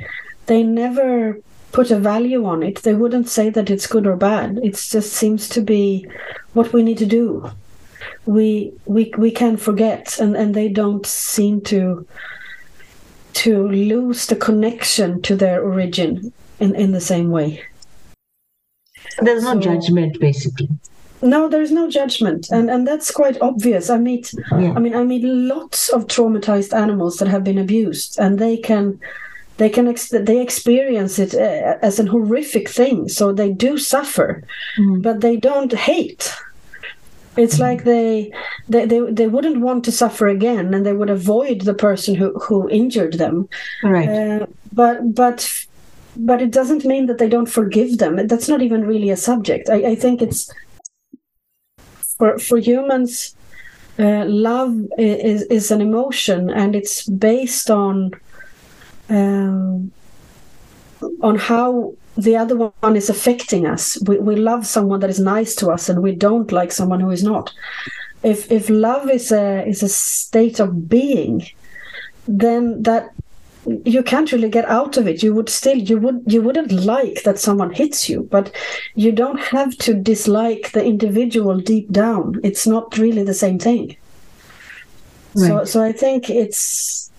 [0.47, 1.39] they never
[1.73, 2.83] put a value on it.
[2.83, 4.59] They wouldn't say that it's good or bad.
[4.63, 6.07] It just seems to be
[6.55, 7.51] what we need to do.
[8.27, 12.07] We we we can forget, and and they don't seem to
[13.35, 17.63] to lose the connection to their origin in, in the same way.
[19.21, 20.69] There's no so, judgment, basically.
[21.21, 23.91] No, there's no judgment, and and that's quite obvious.
[23.91, 24.73] I meet, yeah.
[24.75, 28.99] I mean, I meet lots of traumatized animals that have been abused, and they can,
[29.59, 33.09] they can, ex- they experience it uh, as an horrific thing.
[33.09, 34.43] So they do suffer,
[34.79, 35.01] mm.
[35.01, 36.35] but they don't hate.
[37.37, 38.31] It's like they,
[38.69, 42.33] they they they wouldn't want to suffer again, and they would avoid the person who
[42.39, 43.49] who injured them.
[43.83, 44.09] Right.
[44.09, 45.67] Uh, but but
[46.17, 48.27] but it doesn't mean that they don't forgive them.
[48.27, 49.71] That's not even really a subject.
[49.71, 50.53] I, I think it's
[52.19, 53.35] for for humans.
[53.99, 58.13] Uh, love is is an emotion, and it's based on
[59.09, 59.93] um,
[61.21, 63.99] on how the other one is affecting us.
[64.07, 67.11] We, we love someone that is nice to us, and we don't like someone who
[67.11, 67.53] is not.
[68.23, 71.47] If if love is a is a state of being,
[72.29, 73.13] then that
[73.85, 77.23] you can't really get out of it you would still you would you wouldn't like
[77.23, 78.53] that someone hits you but
[78.97, 83.97] you don't have to dislike the individual deep down it's not really the same thing
[85.37, 85.47] right.
[85.47, 87.11] so so i think it's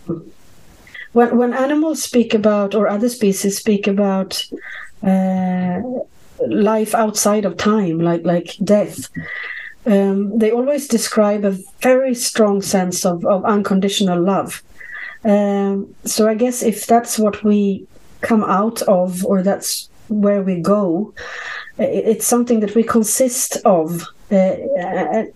[1.14, 4.46] when when animals speak about or other species speak about
[5.04, 5.82] uh,
[6.48, 9.10] life outside of time like like death
[9.86, 14.62] um, they always describe a very strong sense of, of unconditional love
[15.26, 17.88] um, so I guess if that's what we
[18.22, 21.14] come out of, or that's where we go,
[21.78, 24.56] it's something that we consist of, uh,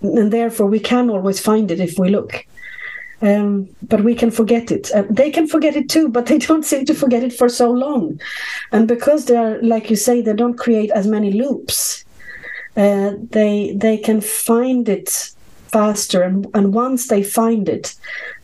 [0.02, 2.46] and therefore we can always find it if we look.
[3.22, 4.92] Um, but we can forget it.
[4.94, 7.72] Uh, they can forget it too, but they don't seem to forget it for so
[7.72, 8.20] long.
[8.72, 12.06] And because they are, like you say, they don't create as many loops.
[12.76, 15.32] Uh, they they can find it
[15.72, 17.96] faster and, and once they find it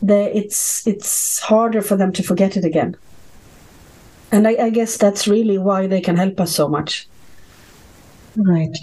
[0.02, 2.96] they, it's it's harder for them to forget it again
[4.30, 7.06] and I, I guess that's really why they can help us so much
[8.36, 8.76] right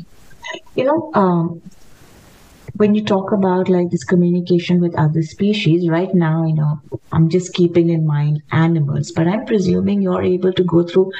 [0.75, 1.61] you know um,
[2.81, 7.29] when you talk about like this communication with other species right now you know i'm
[7.29, 11.11] just keeping in mind animals but i'm presuming you're able to go through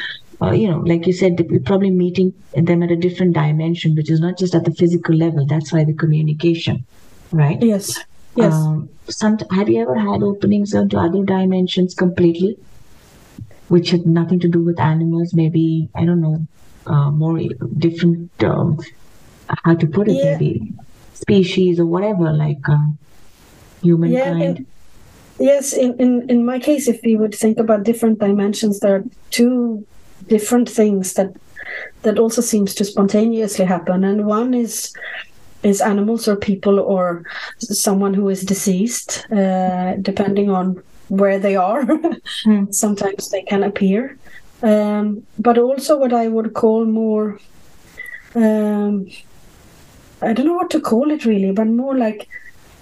[0.41, 2.34] uh, you know like you said you're probably meeting
[2.70, 5.84] them at a different dimension which is not just at the physical level that's why
[5.84, 6.84] the communication
[7.32, 7.62] right?
[7.62, 7.99] Yes.
[8.36, 8.53] Yes.
[8.53, 12.57] Um, some, have you ever had openings into other dimensions completely,
[13.68, 15.34] which had nothing to do with animals?
[15.34, 16.47] Maybe I don't know,
[16.88, 17.39] uh, more
[17.78, 18.32] different.
[18.43, 18.80] Um,
[19.66, 20.14] how to put it?
[20.14, 20.38] Yeah.
[20.38, 20.74] Maybe
[21.22, 22.78] species or whatever, like uh,
[23.82, 24.39] humankind.
[24.39, 24.65] Yeah, in,
[25.39, 25.74] yes.
[25.74, 29.86] In, in in my case, if we would think about different dimensions, there are two
[30.28, 31.34] different things that
[32.01, 34.93] that also seems to spontaneously happen, and one is
[35.63, 37.24] is animals or people or
[37.59, 41.84] someone who is deceased, uh, depending on where they are.
[42.45, 42.74] mm.
[42.74, 44.17] Sometimes they can appear.
[44.63, 47.39] Um, but also what I would call more,
[48.36, 49.07] um,
[50.22, 52.30] I don't know what to call it really, but more like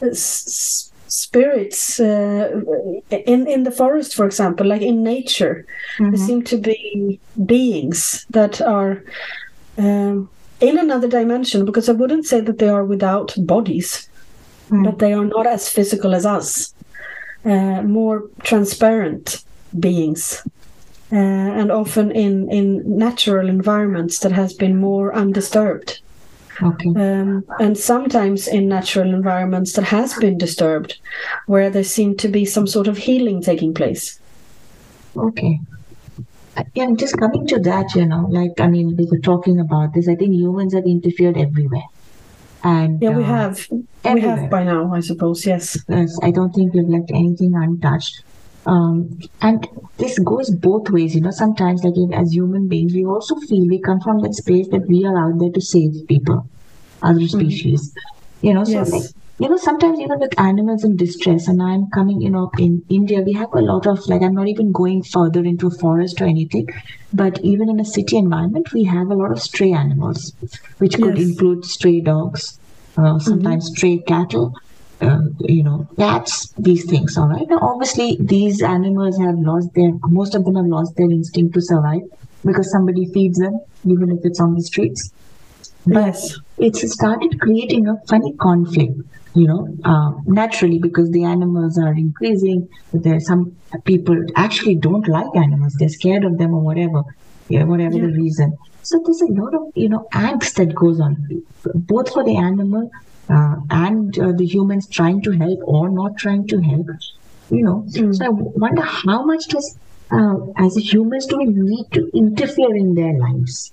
[0.01, 2.61] s- spirits uh,
[3.09, 5.65] in in the forest, for example, like in nature,
[5.97, 6.11] mm-hmm.
[6.11, 9.03] there seem to be beings that are.
[9.77, 10.29] Um,
[10.61, 14.09] in another dimension because I wouldn't say that they are without bodies,
[14.69, 14.83] mm.
[14.83, 16.73] but they are not as physical as us,
[17.45, 19.43] uh, more transparent
[19.79, 20.43] beings.
[21.11, 26.01] Uh, and often in, in natural environments that has been more undisturbed.
[26.61, 26.89] Okay.
[26.89, 30.99] Um, and sometimes in natural environments that has been disturbed,
[31.45, 34.19] where there seem to be some sort of healing taking place.
[35.15, 35.59] Okay
[36.73, 40.07] yeah, just coming to that, you know, like I mean, we were talking about this.
[40.07, 41.83] I think humans have interfered everywhere,
[42.63, 43.67] and yeah, we uh, have,
[44.03, 44.35] everywhere.
[44.35, 45.45] we have by now, I suppose.
[45.45, 46.17] Yes, yes.
[46.23, 48.23] I don't think we've left anything untouched.
[48.65, 51.31] Um, and this goes both ways, you know.
[51.31, 55.05] Sometimes, like as human beings, we also feel we come from that space that we
[55.05, 56.47] are out there to save people,
[57.01, 57.39] other mm-hmm.
[57.39, 57.89] species.
[57.89, 58.47] Mm-hmm.
[58.47, 58.91] You know, so yes.
[58.91, 59.03] like
[59.39, 63.21] you know, sometimes even with animals in distress, and I'm coming, you know, in India,
[63.21, 66.25] we have a lot of like, I'm not even going further into a forest or
[66.25, 66.67] anything,
[67.13, 70.33] but even in a city environment, we have a lot of stray animals,
[70.79, 71.29] which could yes.
[71.29, 72.59] include stray dogs,
[72.97, 73.77] uh, sometimes mm-hmm.
[73.77, 74.53] stray cattle.
[75.01, 77.47] Uh, you know, cats, these things, all right.
[77.47, 81.61] Now, obviously, these animals have lost their, most of them have lost their instinct to
[81.61, 82.01] survive
[82.45, 85.13] because somebody feeds them, even if it's on the streets.
[85.85, 86.37] But yes.
[86.57, 88.99] it's started creating a funny conflict
[89.35, 92.67] you know, uh, naturally because the animals are increasing.
[92.93, 97.03] There are some people actually don't like animals; they're scared of them or whatever,
[97.47, 98.07] yeah, whatever yeah.
[98.07, 98.57] the reason.
[98.81, 101.43] So there's a lot of you know angst that goes on,
[101.75, 102.89] both for the animal
[103.29, 106.87] uh, and uh, the humans trying to help or not trying to help.
[107.49, 107.85] you know.
[107.89, 108.15] Mm.
[108.15, 109.77] So I wonder how much does,
[110.11, 113.71] uh, as humans, do we need to interfere in their lives?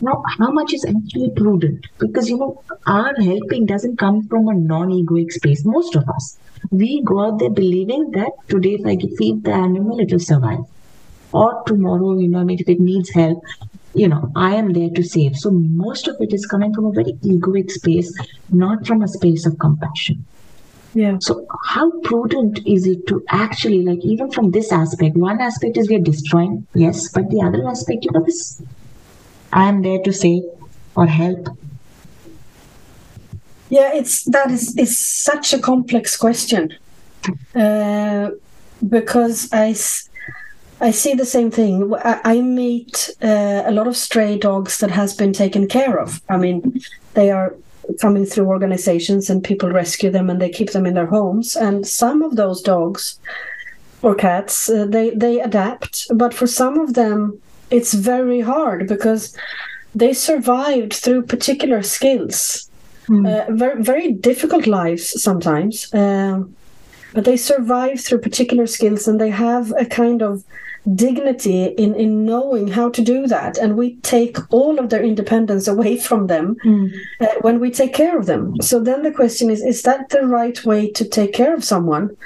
[0.00, 1.86] Now, how much is actually prudent?
[1.98, 6.38] Because, you know, our helping doesn't come from a non egoic space, most of us.
[6.70, 10.64] We go out there believing that today, if I feed the animal, it will survive.
[11.32, 13.42] Or tomorrow, you know, I mean, if it needs help,
[13.94, 15.36] you know, I am there to save.
[15.36, 18.12] So most of it is coming from a very egoic space,
[18.50, 20.24] not from a space of compassion.
[20.94, 21.18] Yeah.
[21.20, 25.16] So how prudent is it to actually like even from this aspect?
[25.16, 28.62] One aspect is we are destroying, yes, but the other aspect, you know, this
[29.52, 30.42] I am there to save
[30.96, 31.48] or help.
[33.70, 36.76] Yeah, it's that is is such a complex question
[37.56, 38.30] uh,
[38.88, 39.74] because I
[40.80, 41.94] I see the same thing.
[41.94, 46.20] I, I meet uh, a lot of stray dogs that has been taken care of.
[46.28, 46.80] I mean,
[47.14, 47.54] they are
[48.00, 51.56] coming through organizations and people rescue them and they keep them in their homes.
[51.56, 53.18] And some of those dogs
[54.02, 59.36] or cats, uh, they they adapt, but for some of them, it's very hard because
[59.94, 62.68] they survived through particular skills.
[63.08, 63.26] Mm.
[63.26, 65.92] Uh, very very difficult lives sometimes.
[65.94, 66.54] Um,
[67.14, 70.42] but they survive through particular skills and they have a kind of
[70.94, 73.56] dignity in in knowing how to do that.
[73.58, 76.92] And we take all of their independence away from them mm.
[77.20, 78.60] uh, when we take care of them.
[78.60, 82.16] So then the question is is that the right way to take care of someone?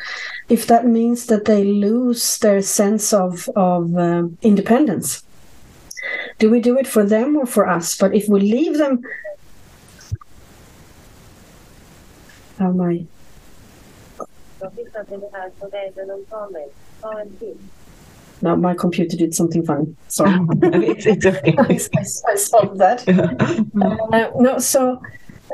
[0.49, 5.23] If that means that they lose their sense of of uh, independence.
[6.39, 7.97] Do we do it for them or for us?
[7.99, 9.03] But if we leave them
[12.59, 13.07] how am i
[18.43, 19.95] now my computer did something funny.
[20.09, 21.55] Sorry, it's, it's okay.
[21.59, 23.09] I, I, solved that.
[23.09, 25.03] uh, no, so.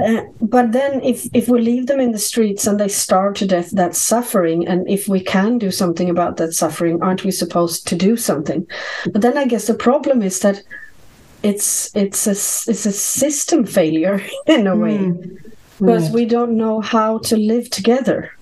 [0.05, 3.47] Uh, but then if if we leave them in the streets and they starve to
[3.47, 7.87] death that's suffering and if we can do something about that suffering aren't we supposed
[7.87, 8.67] to do something
[9.13, 10.61] but then i guess the problem is that
[11.45, 12.33] it's it's a
[12.71, 15.53] it's a system failure in a way mm.
[15.79, 18.33] because we don't know how to live together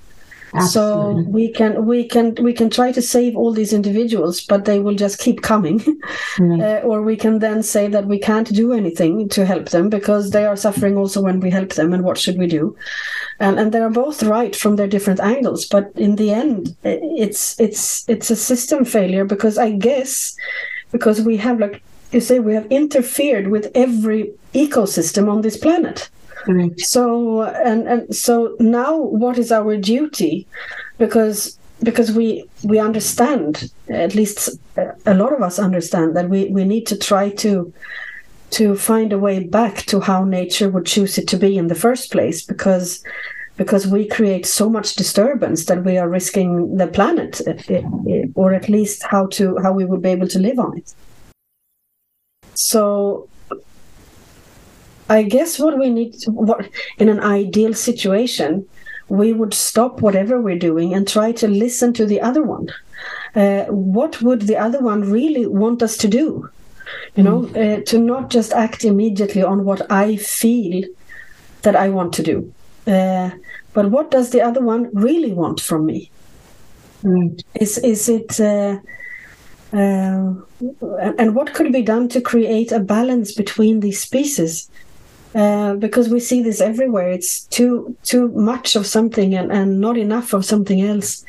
[0.54, 1.24] Absolutely.
[1.24, 4.78] So we can we can we can try to save all these individuals, but they
[4.78, 5.80] will just keep coming.
[6.38, 6.62] Mm.
[6.62, 10.30] Uh, or we can then say that we can't do anything to help them because
[10.30, 11.92] they are suffering also when we help them.
[11.92, 12.74] And what should we do?
[13.38, 17.60] And and they are both right from their different angles, but in the end, it's
[17.60, 20.34] it's it's a system failure because I guess
[20.90, 21.82] because we have like
[22.12, 26.08] you say we have interfered with every ecosystem on this planet.
[26.78, 30.46] So and and so now what is our duty?
[30.98, 34.50] Because because we we understand at least
[35.06, 37.72] a lot of us understand that we we need to try to
[38.50, 41.74] to find a way back to how nature would choose it to be in the
[41.74, 43.02] first place because
[43.56, 48.24] because we create so much disturbance that we are risking the planet eh, eh, eh,
[48.34, 50.94] or at least how to how we would be able to live on it
[52.54, 53.28] so
[55.18, 58.66] I guess what we need, to, what in an ideal situation,
[59.08, 62.68] we would stop whatever we're doing and try to listen to the other one.
[63.34, 66.48] Uh, what would the other one really want us to do?
[67.16, 67.56] You know, mm.
[67.56, 70.84] uh, to not just act immediately on what I feel
[71.62, 72.52] that I want to do,
[72.86, 73.30] uh,
[73.74, 76.10] but what does the other one really want from me?
[77.02, 77.42] Mm.
[77.54, 78.40] Is is it?
[78.40, 78.78] Uh,
[79.72, 80.34] uh,
[81.18, 84.70] and what could be done to create a balance between these species
[85.34, 87.10] uh, because we see this everywhere.
[87.10, 91.24] It's too too much of something and, and not enough of something else.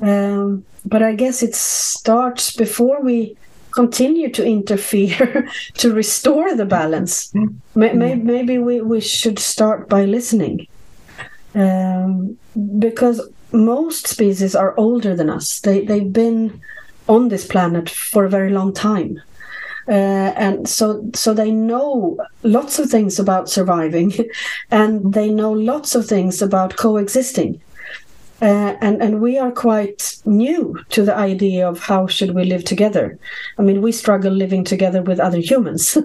[0.00, 3.36] Um, but I guess it starts before we
[3.76, 7.32] continue to interfere to restore the balance.
[7.74, 10.66] Maybe, maybe we, we should start by listening.
[11.54, 12.38] Um,
[12.78, 13.20] because
[13.52, 15.60] most species are older than us.
[15.60, 16.60] They, they've been
[17.08, 19.20] on this planet for a very long time.
[19.88, 24.12] Uh, and so so they know lots of things about surviving,
[24.70, 27.60] and they know lots of things about coexisting.
[28.42, 32.64] Uh, and and we are quite new to the idea of how should we live
[32.64, 33.18] together.
[33.58, 36.02] I mean, we struggle living together with other humans, so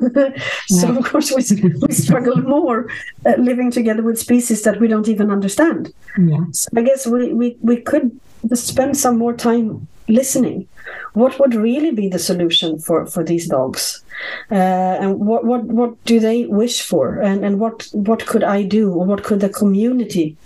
[0.70, 0.98] yeah.
[0.98, 2.88] of course we, we struggle more
[3.26, 5.94] uh, living together with species that we don't even understand.
[6.18, 6.46] Yeah.
[6.52, 8.18] So I guess we, we we could
[8.54, 10.68] spend some more time listening.
[11.14, 14.04] What would really be the solution for for these dogs?
[14.52, 17.20] Uh, and what what what do they wish for?
[17.20, 18.92] And and what what could i do?
[18.94, 20.38] Or what could the community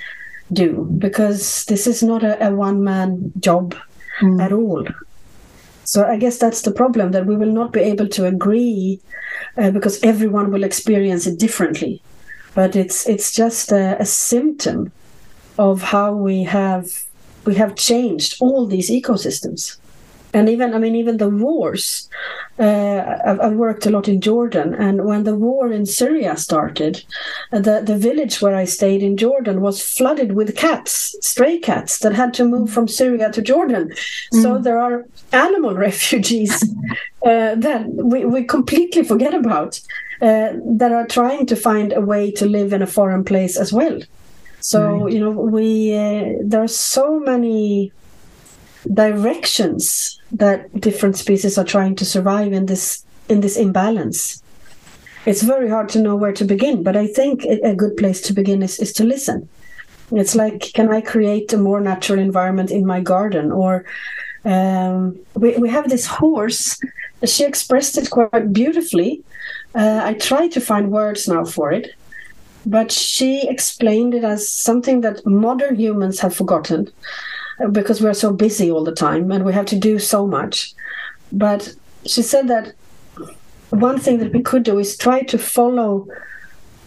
[0.52, 0.88] do?
[0.98, 3.76] Because this is not a, a one man job
[4.20, 4.42] mm.
[4.42, 4.86] at all.
[5.84, 9.00] So i guess that's the problem that we will not be able to agree
[9.58, 12.02] uh, because everyone will experience it differently.
[12.56, 14.92] But it's it's just a, a symptom
[15.58, 17.05] of how we have
[17.46, 19.78] we have changed all these ecosystems.
[20.34, 22.10] And even i mean even the wars
[22.60, 24.74] uh, I've, I've, worked a lot in jordan.
[24.74, 27.06] And when the war in syria started
[27.52, 32.14] the, the village where i stayed in jordan was flooded with cats stray cats that
[32.14, 33.90] had to move from syria to jordan.
[34.34, 34.42] Mm.
[34.42, 36.54] so there are animal refugees
[37.26, 39.80] uh, that we, we completely forget about
[40.22, 43.72] uh, that are trying to find a way to live in a foreign place as
[43.72, 44.02] well
[44.66, 45.14] so right.
[45.14, 47.92] you know we uh, there are so many
[48.92, 54.42] directions that different species are trying to survive in this in this imbalance.
[55.28, 58.34] It's very hard to know where to begin but i think a good place to
[58.34, 59.48] begin is, is to listen.
[60.12, 63.52] It's like can i create a more natural environment in my garden?
[63.52, 63.86] Or
[64.46, 66.80] um, we, we have this horse.
[67.24, 69.24] She expressed it quite beautifully.
[69.76, 71.94] Uh, i try to find words now for it
[72.66, 76.90] but she explained it as something that modern humans have forgotten
[77.72, 80.74] because we're so busy all the time and we have to do so much.
[81.32, 82.74] But she said that
[83.70, 86.08] one thing that we could do is try to follow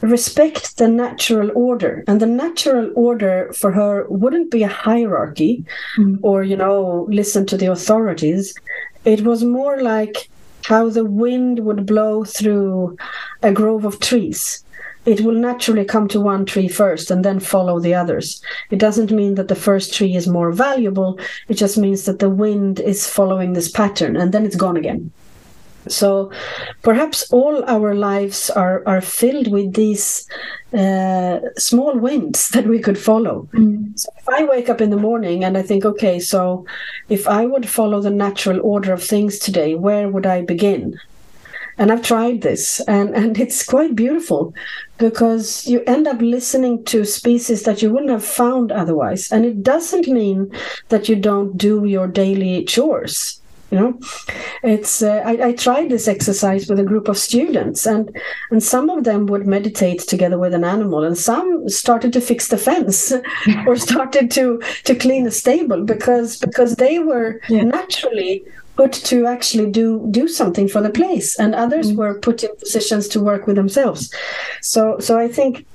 [0.00, 5.64] respect the natural order and the natural order for her wouldn't be a hierarchy
[5.96, 6.16] mm.
[6.22, 8.54] or you know listen to the authorities
[9.04, 10.30] it was more like
[10.64, 12.96] how the wind would blow through
[13.42, 14.62] a grove of trees
[15.08, 18.42] it will naturally come to one tree first and then follow the others.
[18.70, 21.18] It doesn't mean that the first tree is more valuable.
[21.48, 25.10] It just means that the wind is following this pattern and then it's gone again.
[25.86, 26.30] So
[26.82, 30.28] perhaps all our lives are, are filled with these
[30.74, 33.48] uh, small winds that we could follow.
[33.54, 33.98] Mm.
[33.98, 36.66] So if I wake up in the morning and I think, okay, so
[37.08, 41.00] if I would follow the natural order of things today, where would I begin?
[41.78, 44.54] And I've tried this, and and it's quite beautiful
[44.98, 49.62] because you end up listening to species that you wouldn't have found otherwise, and it
[49.62, 50.50] doesn't mean
[50.88, 53.40] that you don't do your daily chores.
[53.70, 54.00] You know,
[54.62, 58.10] it's uh, I, I tried this exercise with a group of students, and
[58.50, 62.48] and some of them would meditate together with an animal, and some started to fix
[62.48, 63.12] the fence
[63.66, 67.64] or started to to clean a stable because because they were yeah.
[67.64, 68.42] naturally
[68.78, 71.38] put to actually do do something for the place.
[71.38, 74.02] And others mm were put in positions to work with themselves.
[74.62, 75.66] So so i think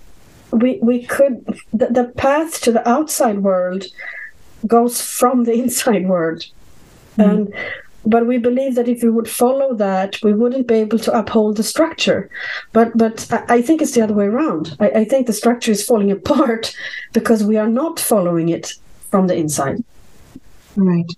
[0.63, 1.35] we we could
[1.79, 3.81] the, the path to the outside world
[4.75, 6.41] goes from the inside world.
[7.17, 7.53] Mm and
[8.13, 11.57] but we believe that if we would follow that we wouldn't be able to uphold
[11.57, 12.21] the structure.
[12.77, 13.15] But but
[13.57, 14.63] i think it's the other way around.
[14.85, 16.63] I, I think the structure is falling apart
[17.17, 18.65] because we are not following it
[19.11, 19.79] from the inside.
[20.75, 21.11] Right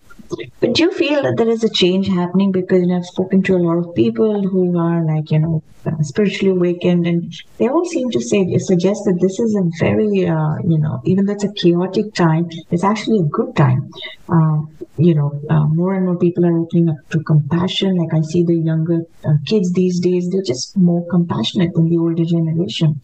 [0.59, 2.51] but do you feel that there is a change happening?
[2.51, 5.63] Because you know, I've spoken to a lot of people who are like, you know,
[5.85, 10.27] uh, spiritually awakened, and they all seem to say suggest that this is a very,
[10.27, 13.91] uh, you know, even though it's a chaotic time, it's actually a good time.
[14.29, 14.61] Uh,
[14.97, 17.97] you know, uh, more and more people are opening up to compassion.
[17.97, 21.97] Like I see the younger uh, kids these days; they're just more compassionate than the
[21.97, 23.01] older generation.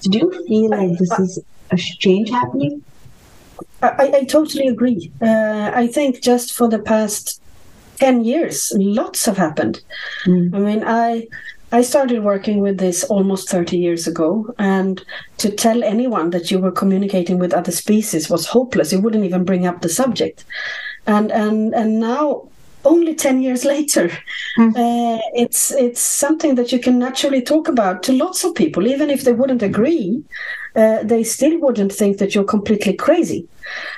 [0.00, 2.82] So, do you feel like this is a change happening?
[3.82, 5.12] I, I totally agree.
[5.20, 7.40] Uh, I think just for the past
[7.98, 9.82] 10 years, lots have happened.
[10.24, 10.54] Mm.
[10.54, 11.26] I mean, I.
[11.72, 15.04] I started working with this almost 30 years ago, and
[15.38, 18.92] to tell anyone that you were communicating with other species was hopeless.
[18.92, 20.44] You wouldn't even bring up the subject.
[21.08, 22.48] And and and now
[22.84, 24.10] only 10 years later
[24.58, 24.70] mm.
[24.76, 29.10] uh, it's it's something that you can naturally talk about to lots of people even
[29.10, 30.22] if they wouldn't agree
[30.76, 33.46] uh, they still wouldn't think that you're completely crazy.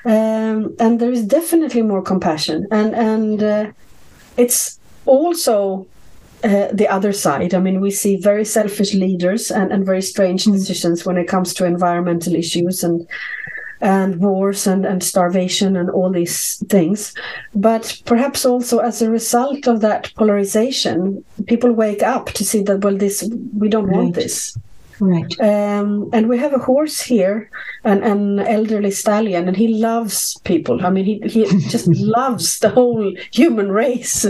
[0.05, 3.73] Um, and there is definitely more compassion, and and uh,
[4.37, 5.87] it's also
[6.45, 7.55] uh, the other side.
[7.55, 10.53] I mean, we see very selfish leaders and, and very strange mm.
[10.53, 13.07] decisions when it comes to environmental issues and
[13.81, 17.15] and wars and, and starvation and all these things.
[17.55, 22.83] But perhaps also as a result of that polarization, people wake up to see that
[22.83, 23.97] well, this we don't right.
[23.97, 24.57] want this.
[25.01, 25.41] Right.
[25.41, 27.51] Um, and we have a horse here,
[27.85, 30.85] an, an elderly stallion, and he loves people.
[30.85, 34.25] I mean, he, he just loves the whole human race.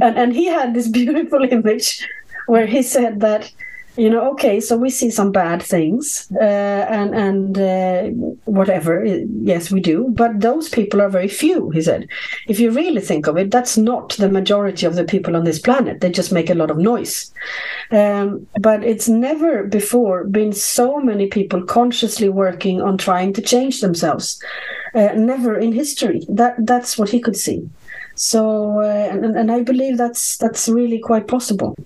[0.00, 2.06] And, and he had this beautiful image
[2.46, 3.52] where he said that
[3.96, 8.02] you know okay so we see some bad things uh, and and uh,
[8.44, 12.08] whatever yes we do but those people are very few he said.
[12.46, 15.58] If you really think of it that's not the majority of the people on this
[15.58, 16.00] planet.
[16.00, 17.32] They just make a lot of noise.
[17.90, 23.80] Um, but it's never before been so many people consciously working on trying to change
[23.80, 24.42] themselves.
[24.94, 26.22] Uh, never in history.
[26.28, 27.68] That that's what he could see.
[28.14, 31.76] So uh, and, and i believe that's that's really quite possible.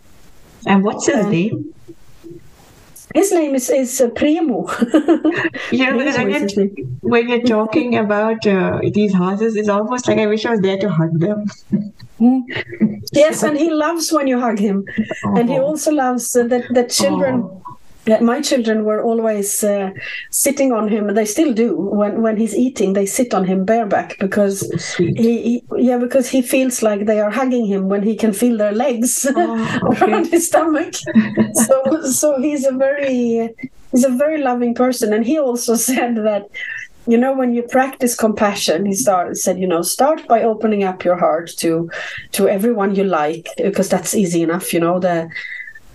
[0.67, 1.75] And what's his name
[3.15, 4.67] his name is is uh, Primo.
[5.71, 6.69] you know, when you're,
[7.01, 10.79] when you're talking about uh, these horses, it's almost like I wish I was there
[10.79, 11.47] to hug them.
[12.21, 13.03] Mm.
[13.13, 14.85] Yes, and he loves when you hug him,
[15.25, 15.37] oh.
[15.37, 15.65] and he oh.
[15.65, 17.43] also loves uh, that that children.
[17.45, 17.61] Oh
[18.21, 19.91] my children were always uh,
[20.31, 21.77] sitting on him they still do.
[21.77, 24.61] When when he's eating they sit on him bareback because
[24.97, 28.57] he, he, yeah because he feels like they are hugging him when he can feel
[28.57, 30.07] their legs oh, okay.
[30.07, 30.95] around his stomach.
[31.55, 33.51] So so he's a very
[33.91, 35.13] he's a very loving person.
[35.13, 36.47] And he also said that
[37.07, 41.03] you know when you practice compassion he started said you know start by opening up
[41.03, 41.91] your heart to
[42.33, 45.29] to everyone you like because that's easy enough you know the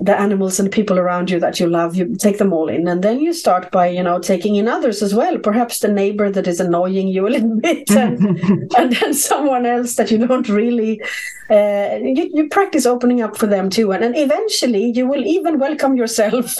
[0.01, 2.87] the animals and people around you that you love you take them all in.
[2.87, 5.37] And then you start by you know taking in others as well.
[5.37, 8.39] Perhaps the neighbor that is annoying you a little bit and,
[8.77, 11.01] and then someone else that you don't really
[11.49, 13.93] uh, you, you practice opening up for them too.
[13.93, 16.55] And, and eventually you will even welcome yourself.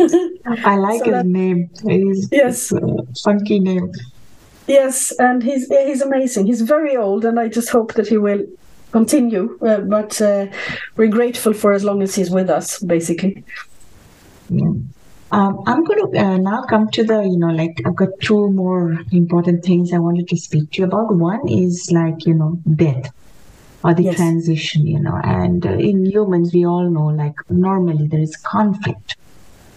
[0.00, 1.68] I like so his that, name.
[1.86, 2.72] He's, yes.
[3.22, 3.92] funky name.
[4.66, 6.46] Yes and he's he's amazing.
[6.46, 8.46] He's very old and i just hope that he will
[8.90, 10.46] continue, uh, but uh,
[10.96, 13.44] we're grateful for as long as he's with us, basically.
[14.48, 14.72] Yeah.
[15.30, 18.50] Um, I'm going to uh, now come to the, you know, like I've got two
[18.50, 21.14] more important things I wanted to speak to you about.
[21.14, 23.12] One is like, you know, death
[23.84, 24.16] or the yes.
[24.16, 29.16] transition, you know, and uh, in humans, we all know like normally there is conflict.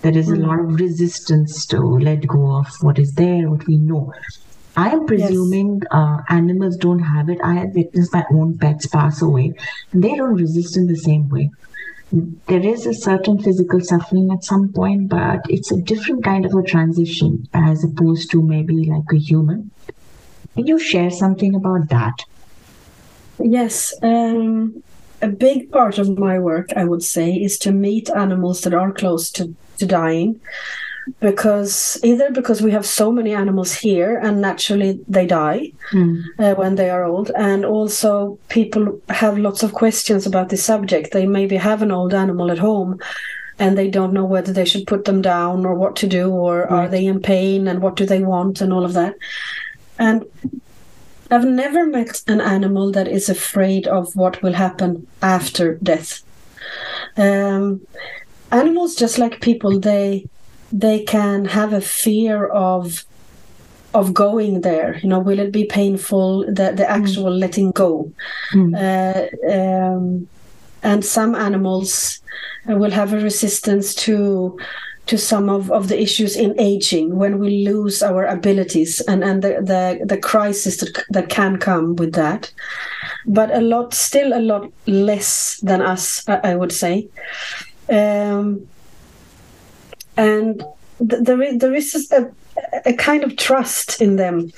[0.04, 3.76] There is a lot of resistance to let go of what is there, what we
[3.76, 4.14] know.
[4.78, 5.88] I am presuming yes.
[5.92, 7.40] uh, animals don't have it.
[7.44, 9.54] I have witnessed my own pets pass away.
[9.94, 11.52] They don't resist in the same way.
[12.12, 16.54] There is a certain physical suffering at some point, but it's a different kind of
[16.54, 19.72] a transition as opposed to maybe like a human.
[20.56, 22.26] Can you share something about that?
[23.40, 23.94] Yes.
[24.02, 24.84] Um,
[25.22, 28.92] a big part of my work, I would say, is to meet animals that are
[28.92, 30.42] close to, to dying
[31.20, 36.24] because either because we have so many animals here and naturally they die mm.
[36.40, 41.12] uh, when they are old and also people have lots of questions about this subject
[41.12, 43.00] they maybe have an old animal at home
[43.60, 46.62] and they don't know whether they should put them down or what to do or
[46.62, 46.72] right.
[46.72, 49.16] are they in pain and what do they want and all of that
[50.00, 50.26] and
[51.32, 56.24] I've never met an animal that is afraid of what will happen after death.
[57.16, 57.88] Um,
[58.52, 60.28] animals, just like people, they
[60.72, 63.06] they can have a fear of
[63.94, 66.90] of going there you know will it be painful the the mm.
[66.90, 67.40] actual mm.
[67.40, 68.12] letting go
[68.54, 68.74] mm.
[68.76, 70.28] uh, um,
[70.84, 72.20] and some animals
[72.68, 74.58] will have a resistance to
[75.08, 79.42] to some of, of the issues in aging when we lose our abilities and and
[79.44, 82.52] the the, the crisis that, that can come with that
[83.26, 87.10] but a lot still a lot less than us i, I would say
[87.90, 88.66] um,
[90.22, 90.64] and
[91.10, 92.32] th- there is, there is a,
[92.86, 94.52] a kind of trust in them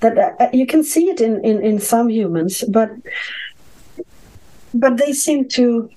[0.00, 2.90] that uh, you can see it in, in, in some humans, but
[4.74, 5.88] but they seem to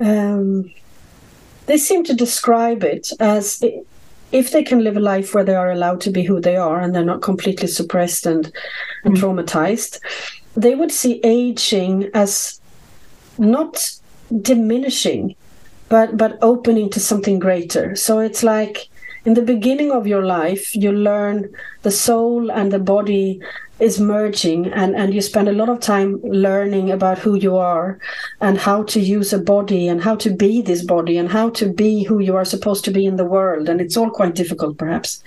[0.00, 0.70] um,
[1.66, 3.62] they seem to describe it as
[4.32, 6.80] if they can live a life where they are allowed to be who they are
[6.80, 8.52] and they're not completely suppressed and,
[9.04, 9.20] and mm.
[9.20, 10.00] traumatized,
[10.54, 12.60] they would see aging as
[13.38, 13.92] not
[14.40, 15.34] diminishing
[15.92, 17.94] but but opening to something greater.
[17.94, 18.88] So it's like
[19.26, 23.40] in the beginning of your life you learn the soul and the body
[23.78, 27.98] is merging and and you spend a lot of time learning about who you are
[28.40, 31.70] and how to use a body and how to be this body and how to
[31.82, 33.68] be who you are supposed to be in the world.
[33.68, 35.22] And it's all quite difficult perhaps.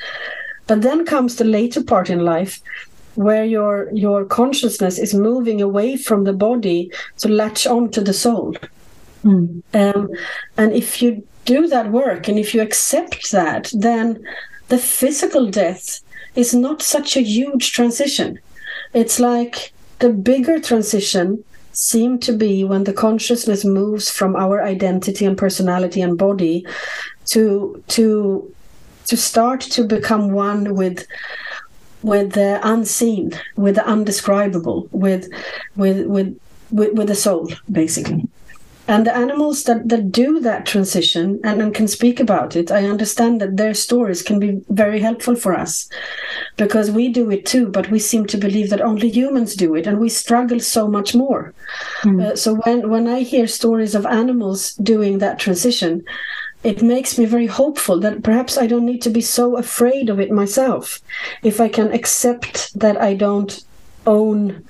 [0.66, 2.60] But then comes the later part in life
[3.14, 3.74] where your
[4.06, 6.80] your consciousness is moving away from the body
[7.20, 8.56] to latch on to the soul
[9.26, 9.64] Mm.
[9.74, 10.10] Um,
[10.58, 14.24] and if you do that work and if you accept that, then
[14.68, 16.00] the physical death
[16.36, 18.40] is not such a huge transition.
[18.94, 25.26] It's like the bigger transition seem to be when the consciousness moves from our identity
[25.26, 26.66] and personality and body
[27.26, 28.54] to to
[29.06, 31.06] to start to become one with
[32.02, 35.28] with the unseen with the undescribable with
[35.76, 36.40] with with
[36.72, 38.26] with, with the soul basically
[38.88, 42.86] and the animals that, that do that transition and, and can speak about it, I
[42.86, 45.90] understand that their stories can be very helpful for us
[46.56, 49.88] because we do it too, but we seem to believe that only humans do it
[49.88, 51.54] and we struggle so much more.
[52.04, 52.24] Mm.
[52.24, 56.04] Uh, so when, when I hear stories of animals doing that transition,
[56.64, 60.20] it makes me very hopeful that perhaps I don't need to be so afraid of
[60.20, 61.00] it myself.
[61.44, 63.64] If I can accept that I don't
[64.08, 64.64] own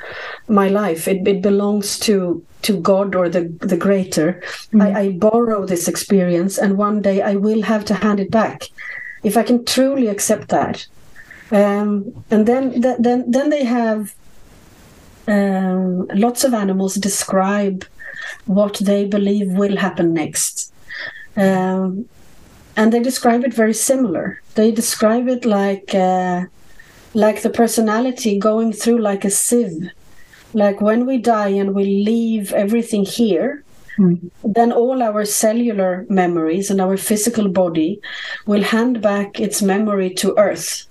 [0.48, 4.42] my life, it, it belongs to to God or the the greater.
[4.80, 8.70] I, I borrow this experience, and one day I will have to hand it back.
[9.24, 10.88] If I can truly accept that,
[11.52, 11.90] um,
[12.30, 14.14] and then th- then then they have
[15.28, 17.86] um, lots of animals describe
[18.46, 20.74] what they believe will happen next.
[21.38, 22.08] Um,
[22.78, 24.42] and they describe it very similar.
[24.56, 26.46] They describe it like uh,
[27.14, 29.92] like the personality going through like a sieve.
[30.56, 33.62] Like when we die and we leave everything here,
[33.98, 34.16] hmm.
[34.42, 38.00] then all our cellular memories and our physical body
[38.46, 40.88] will hand back its memory to Earth.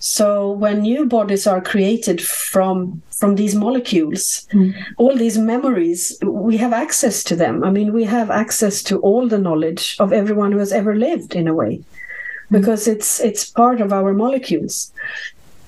[0.00, 4.72] So when new bodies are created from from these molecules, hmm.
[4.98, 7.62] all these memories, we have access to them.
[7.62, 11.36] I mean, we have access to all the knowledge of everyone who has ever lived
[11.36, 12.56] in a way, hmm.
[12.58, 14.92] because it's it's part of our molecules.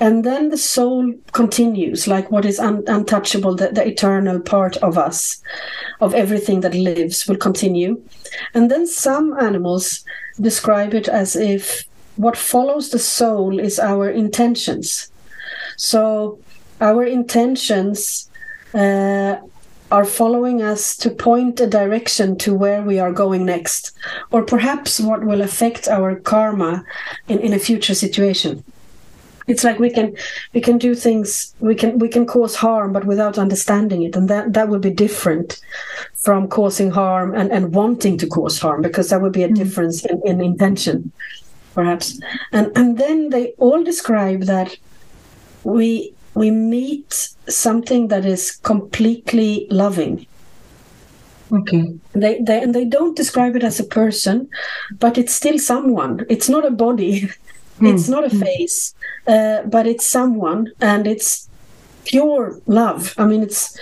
[0.00, 4.96] And then the soul continues, like what is un- untouchable, the, the eternal part of
[4.96, 5.42] us,
[6.00, 8.00] of everything that lives, will continue.
[8.54, 10.04] And then some animals
[10.40, 11.84] describe it as if
[12.16, 15.10] what follows the soul is our intentions.
[15.76, 16.38] So
[16.80, 18.30] our intentions
[18.74, 19.36] uh,
[19.90, 23.92] are following us to point a direction to where we are going next,
[24.30, 26.84] or perhaps what will affect our karma
[27.26, 28.62] in, in a future situation.
[29.48, 30.14] It's like we can
[30.52, 34.14] we can do things we can we can cause harm but without understanding it.
[34.14, 35.60] And that that would be different
[36.14, 39.56] from causing harm and, and wanting to cause harm because that would be a mm.
[39.56, 41.10] difference in, in intention
[41.74, 42.20] perhaps.
[42.52, 44.76] And and then they all describe that
[45.64, 50.26] we we meet something that is completely loving.
[51.50, 51.94] Okay.
[52.12, 54.50] they, they and they don't describe it as a person
[54.98, 56.26] but it's still someone.
[56.28, 57.30] It's not a body
[57.80, 58.94] it's not a face
[59.26, 61.48] uh, but it's someone and it's
[62.04, 63.14] pure love.
[63.18, 63.78] I mean it's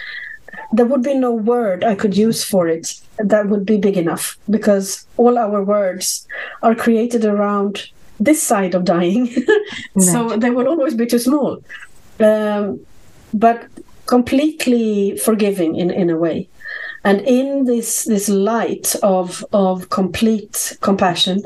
[0.72, 4.36] there would be no word i could use for it that would be big enough
[4.50, 6.26] because all our words
[6.62, 7.88] are created around
[8.20, 9.34] this side of dying.
[9.98, 11.62] So they will always be too small.
[12.20, 12.80] Um,
[13.32, 13.66] but
[14.06, 16.48] completely forgiving in, in a way.
[17.04, 21.42] And in this this light of of complete compassion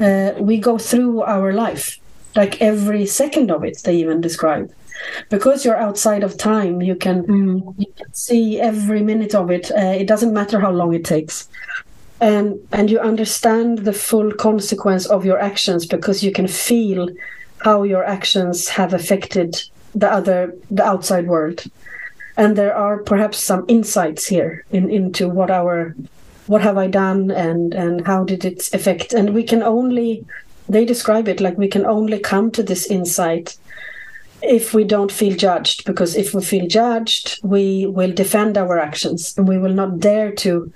[0.00, 1.98] uh, we go through our life
[2.36, 4.70] like every second of it they even describe.
[5.30, 7.16] Because you're outside of time you can
[7.78, 11.48] you can see every minute of it uh, it doesn't matter how long it takes.
[12.20, 17.08] And and you understand the full consequence of your actions because you can feel
[17.66, 19.50] how your actions have affected
[19.94, 21.64] the other the outside world.
[22.36, 25.94] And there are perhaps some insights here in, into what our
[26.48, 30.24] what have i done and and how did it affect and we can only
[30.68, 33.56] they describe it like we can only come to this insight
[34.42, 39.36] if we don't feel judged because if we feel judged we will defend our actions.
[39.36, 40.72] And we will not dare to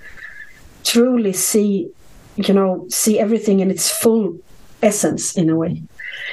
[0.85, 1.91] truly see
[2.37, 4.39] you know see everything in its full
[4.83, 5.83] essence in a way.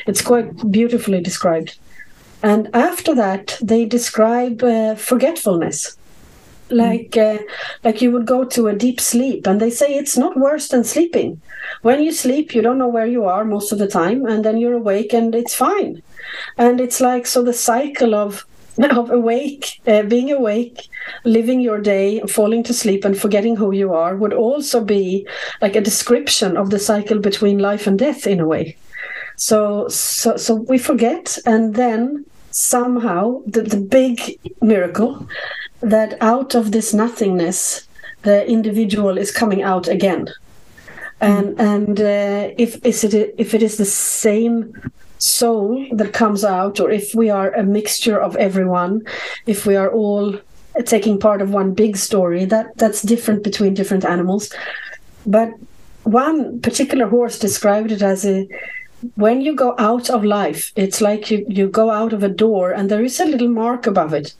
[0.07, 1.77] It's quite beautifully described.
[2.41, 5.97] And after that they describe uh, forgetfulness
[6.71, 7.39] like uh,
[7.83, 10.83] like you would go to a deep sleep and they say it's not worse than
[10.83, 11.41] sleeping.
[11.81, 14.57] When you sleep you don't know where you are most of the time and then
[14.57, 16.01] you're awake and it's fine.
[16.57, 18.45] And it's like so the cycle of
[18.91, 20.87] of awake uh, being awake
[21.25, 25.27] living your day falling to sleep and forgetting who you are would also be
[25.61, 28.77] like a description of the cycle between life and death in a way.
[29.35, 35.27] So so so we forget and then somehow the, the big miracle
[35.81, 37.87] that out of this nothingness
[38.23, 40.29] the individual is coming out again.
[41.21, 44.73] And and uh, if is it if it is the same
[45.17, 49.01] soul that comes out or if we are a mixture of everyone
[49.47, 50.39] if we are all
[50.85, 54.53] taking part of one big story that that's different between different animals.
[55.25, 55.49] But
[56.03, 58.47] one particular horse described it as a
[59.15, 62.71] when you go out of life it's like you, you go out of a door
[62.71, 64.33] and there is a little mark above it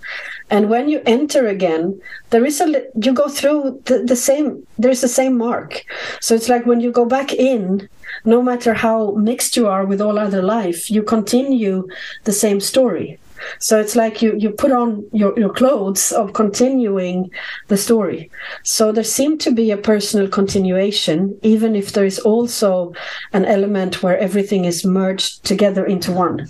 [0.50, 2.00] and when you enter again
[2.32, 5.84] there is a you go through the, the same there's the same mark.
[6.22, 7.88] So it's like when you go back in
[8.26, 11.88] no matter how mixed you are with all other life you continue
[12.24, 13.20] the same story.
[13.60, 17.32] So it's like you you put on your, your clothes of continuing
[17.68, 18.30] the story.
[18.64, 22.94] So there seemed to be a personal continuation even if there is also
[23.34, 26.48] an element where everything is merged together into one.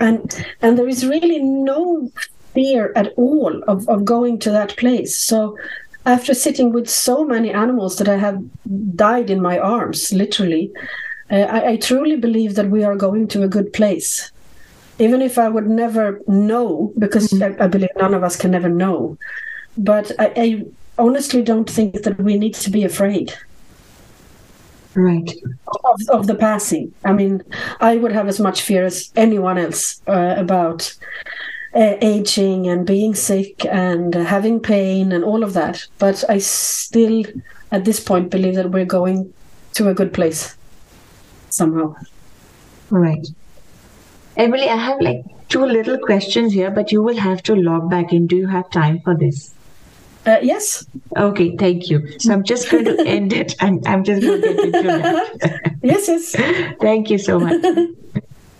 [0.00, 0.22] And
[0.62, 2.10] and there is really no
[2.58, 5.16] fear at all of, of going to that place.
[5.16, 5.56] So
[6.06, 8.38] after sitting with so many animals that i have
[8.96, 10.72] died in my arms literally
[11.30, 14.32] uh, I, I truly believe that we are going to a good place.
[14.98, 18.68] Even if I would never know, because I, I believe none of us can never
[18.68, 19.18] know,
[19.76, 20.64] but I, I
[20.98, 23.34] honestly don't think that we need to be afraid
[24.94, 25.30] right.
[25.84, 26.92] of, of the passing.
[27.04, 27.42] I mean
[27.80, 30.92] i would have as much fear as anyone else uh, about
[31.78, 36.38] uh, aging and being sick and uh, having pain and all of that but i
[36.38, 37.22] still
[37.70, 39.32] at this point believe that we're going
[39.72, 40.56] to a good place
[41.50, 41.94] somehow
[42.90, 43.28] right
[44.36, 48.12] Emelie i have like two little questions here but you will have to log back
[48.12, 49.54] in do you have time for this
[50.26, 50.84] uh, yes.
[51.16, 52.06] Okay, thank you.
[52.18, 55.76] So I'm just going to end it and I'm just going to get into that.
[55.82, 56.74] yes, yes.
[56.80, 57.62] thank you so much.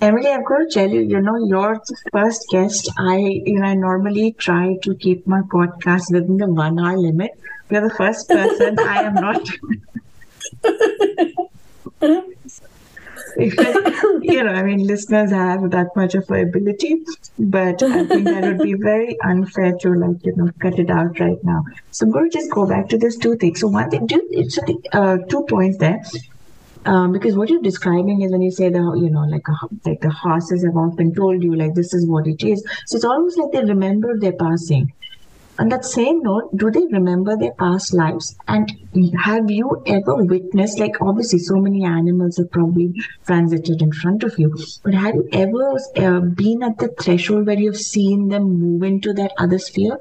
[0.00, 2.88] Emelie, I'm going to tell you, you know, you're the first guest.
[2.96, 7.32] I, you know, I normally try to keep my podcast within the one hour limit.
[7.68, 8.78] You're the first person.
[8.78, 9.48] I am not.
[13.38, 17.04] you know, I mean, listeners have that much of ability,
[17.36, 21.18] but I think that would be very unfair to like, you know, cut it out
[21.18, 21.64] right now.
[21.90, 23.60] So I'm going to just go back to these two things.
[23.60, 24.08] So one thing,
[24.48, 26.00] so the, uh, two points there.
[26.90, 29.56] Um, because what you're describing is when you say the you know like a,
[29.86, 33.05] like the horses have often told you like this is what it is so it's
[33.05, 34.93] almost like they remember their passing
[35.59, 38.36] on that same note, do they remember their past lives?
[38.47, 38.70] And
[39.24, 42.94] have you ever witnessed, like, obviously, so many animals have probably
[43.27, 47.59] transited in front of you, but have you ever uh, been at the threshold where
[47.59, 49.98] you've seen them move into that other sphere?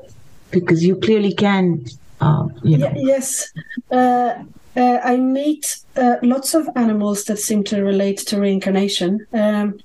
[0.51, 1.85] Because you clearly can,
[2.21, 2.93] uh, you know.
[2.95, 3.51] yes.
[3.89, 4.43] Uh,
[4.77, 9.25] uh, I meet uh, lots of animals that seem to relate to reincarnation.
[9.33, 9.79] Um,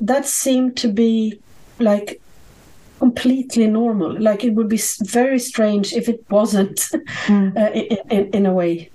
[0.00, 1.40] that seem to be
[1.78, 2.20] like
[3.00, 4.18] completely normal.
[4.20, 6.76] Like it would be very strange if it wasn't,
[7.26, 7.56] mm.
[7.56, 7.72] uh,
[8.10, 8.90] in, in, a way.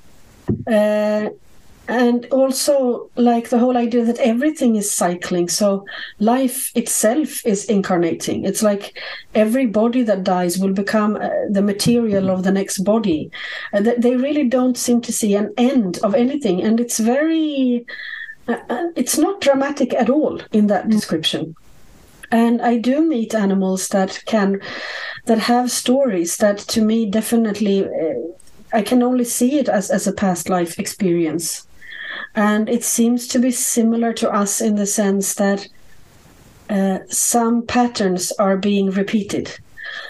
[1.87, 5.49] And also, like the whole idea that everything is cycling.
[5.49, 5.85] So
[6.19, 8.43] life itself is incarnating.
[8.43, 8.97] It's like
[9.35, 13.29] every body that dies will become uh, the material of the next body.
[13.71, 16.63] Uh, they really don't seem to see an end of anything.
[16.63, 17.85] And it's very.
[18.47, 20.91] Uh, uh, it's not dramatic at all in that mm.
[20.91, 21.55] description
[22.31, 24.59] and i do meet animals that can
[25.25, 28.13] that have stories that to me definitely uh,
[28.73, 31.67] i can only see it as, as a past life experience
[32.35, 35.67] and it seems to be similar to us in the sense that
[36.69, 39.51] uh, some patterns are being repeated.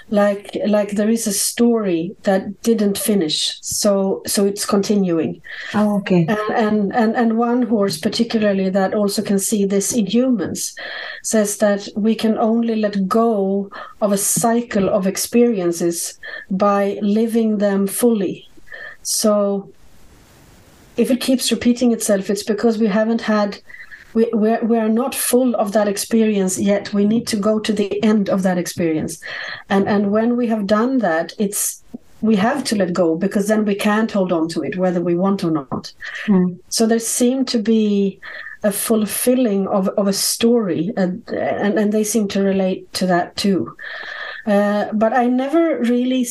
[0.09, 5.41] Like like there is a story that didn't finish so so it's continuing.
[5.73, 6.25] Oh okay.
[6.27, 10.75] And and and, and one horse particularly that also can see this in humans
[11.23, 13.69] says that we can only let go
[14.01, 16.19] of a cycle of experiences
[16.49, 18.47] by living them fully.
[19.01, 19.71] So
[20.97, 23.59] if it keeps repeating itself it's because we haven't had
[24.15, 26.93] we, we're, we're not full of that experience yet.
[26.93, 29.19] We need to go to the end of that experience.
[29.69, 31.83] And and when we have done that it's
[32.21, 35.15] we have to let go because then we can't hold on to it whether we
[35.15, 35.91] want or not.
[36.27, 36.57] Mm.
[36.69, 38.19] so there seemed to be
[38.63, 43.35] a fulfilling of, of a story and, and, and they seem to relate to that
[43.35, 43.75] too.
[44.47, 46.23] Uh, but i never really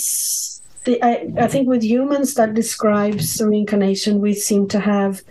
[0.84, 5.22] see, I, I think with humans that describes reincarnation we seem to have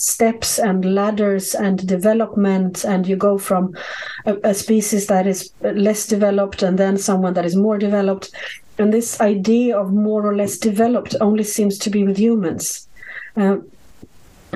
[0.00, 3.76] steps and ladders and development and you go from
[4.24, 8.30] a, a, species that is less developed and then someone that is more developed.
[8.78, 12.88] And this idea of more or less developed only seems to be with humans.
[13.36, 13.58] Uh,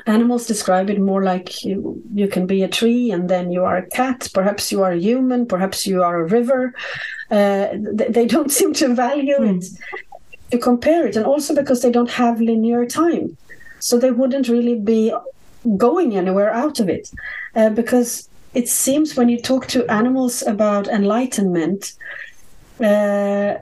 [0.07, 3.77] animals describe it more like you, you can be a tree and then you are
[3.77, 4.27] a cat.
[4.33, 6.73] Perhaps you are a human perhaps you are a river.
[7.29, 9.57] Uh, they, they, don't seem to value mm.
[9.57, 9.65] it
[10.55, 13.37] to compare it and also because they don't have linear time.
[13.79, 15.13] So they wouldn't really be
[15.77, 17.11] going anywhere out of it.
[17.55, 21.93] Uh, because it seems when you talk to animals about enlightenment
[22.79, 23.55] uh,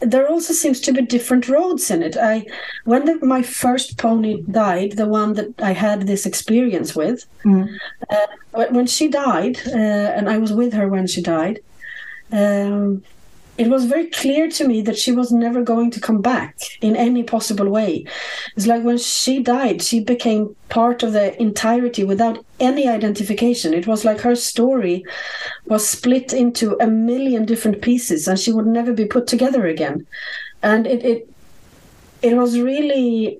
[0.00, 2.16] there also seems to be different roads in it.
[2.16, 2.46] I
[2.84, 7.66] when the, my first pony died the one that i had this experience with mm.
[8.10, 11.60] uh, when she died uh, and i was with her when she died
[12.32, 13.02] um,
[13.58, 16.94] it was very clear to me that she was never going to come back in
[16.94, 18.04] any possible way.
[18.54, 23.72] It's like when she died, she became part of the entirety without any identification.
[23.72, 25.04] It was like her story
[25.64, 30.06] was split into a million different pieces and she would never be put together again.
[30.62, 31.30] And it it,
[32.22, 33.38] it was really,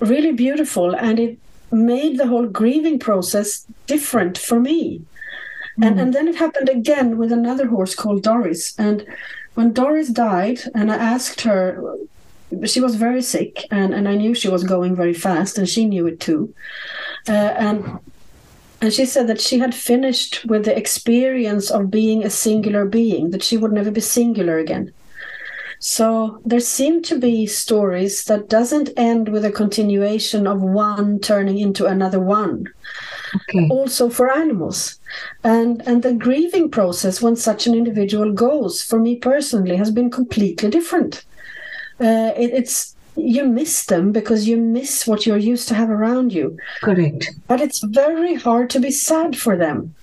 [0.00, 1.38] really beautiful and it
[1.70, 5.02] made the whole grieving process different for me.
[5.78, 5.86] Mm.
[5.86, 8.74] And, and then it happened again with another horse called Doris.
[8.78, 9.06] And
[9.58, 11.82] when Doris died, and I asked her,
[12.64, 15.84] she was very sick, and, and I knew she was going very fast, and she
[15.84, 16.54] knew it too.
[17.28, 17.98] Uh, and
[18.80, 23.32] and she said that she had finished with the experience of being a singular being,
[23.32, 24.92] that she would never be singular again.
[25.80, 31.58] So there seem to be stories that doesn't end with a continuation of one turning
[31.58, 32.66] into another one.
[33.34, 33.68] Okay.
[33.70, 34.98] Also for animals,
[35.44, 40.10] and and the grieving process when such an individual goes, for me personally, has been
[40.10, 41.24] completely different.
[42.00, 46.32] Uh, it, it's you miss them because you miss what you're used to have around
[46.32, 46.56] you.
[46.82, 47.30] Correct.
[47.48, 49.94] But it's very hard to be sad for them.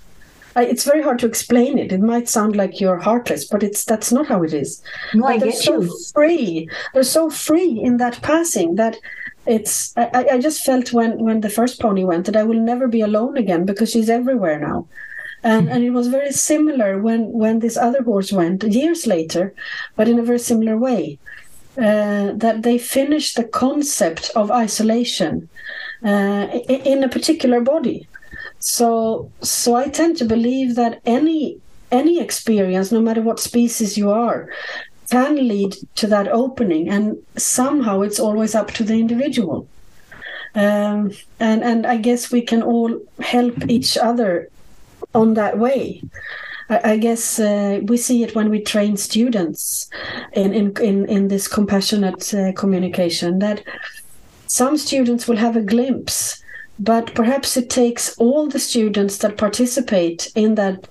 [0.57, 1.91] It's very hard to explain it.
[1.91, 4.81] It might sound like you're heartless, but it's that's not how it is.
[5.13, 5.99] No, but I they're get so you.
[6.13, 6.69] free.
[6.93, 8.97] They're so free in that passing that
[9.45, 9.95] it's.
[9.97, 13.01] I, I just felt when when the first pony went that I will never be
[13.01, 14.87] alone again because she's everywhere now.
[15.43, 19.53] And, and it was very similar when, when this other horse went years later,
[19.95, 21.19] but in a very similar way
[21.77, 25.47] uh, that they finished the concept of isolation
[26.03, 28.07] uh, in a particular body.
[28.57, 31.59] So, so I tend to believe that any
[31.91, 34.49] any experience, no matter what species you are,
[35.09, 39.67] can lead to that opening, and somehow it's always up to the individual.
[40.55, 44.49] Um, and and I guess we can all help each other
[45.13, 46.01] on that way.
[46.69, 49.89] I guess uh, we see it when we train students
[50.33, 53.63] in in in, in this compassionate uh, communication that
[54.47, 56.41] some students will have a glimpse,
[56.79, 60.87] but perhaps it takes all the students that participate in that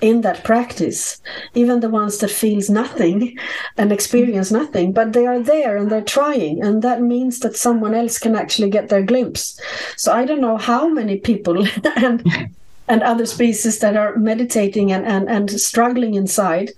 [0.00, 1.20] in that practice,
[1.54, 3.38] even the ones that feels nothing
[3.76, 4.64] and experience mm-hmm.
[4.64, 8.34] nothing, but they are there and they're trying, and that means that someone else can
[8.34, 9.60] actually get their glimpse.
[9.96, 11.66] So I don't know how many people
[11.96, 12.24] and
[12.90, 16.72] and other species that are meditating and, and, and struggling inside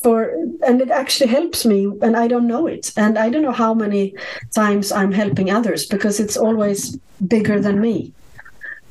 [0.00, 0.30] for
[0.64, 2.92] and it actually helps me and i don't know it.
[2.96, 4.14] And i don't know how many
[4.54, 6.96] times i'm helping others because it's always
[7.26, 8.12] bigger than me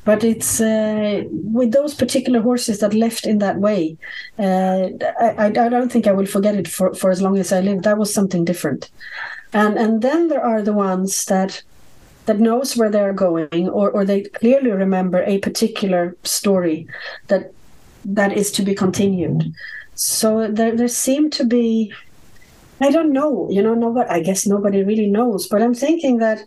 [0.08, 1.22] but it's uh,
[1.58, 3.94] with those particular horses that left in that way
[4.38, 4.88] uh,
[5.44, 7.82] I, I don't think i will forget it for, for as long as i live.
[7.82, 8.90] That was something different.
[9.52, 11.62] And and then there are the ones that
[12.26, 16.86] that knows where they're going or, or they clearly remember a particular story
[17.30, 17.52] that
[18.18, 19.40] that is to be continued.
[19.94, 20.28] So
[20.58, 21.92] there, there seem to be
[22.86, 26.38] i don't know you know nobody i guess nobody really knows but i'm thinking that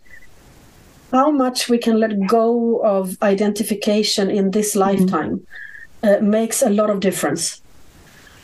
[1.12, 5.46] how much we can let go of identification in this lifetime
[6.02, 7.62] uh, makes a lot of difference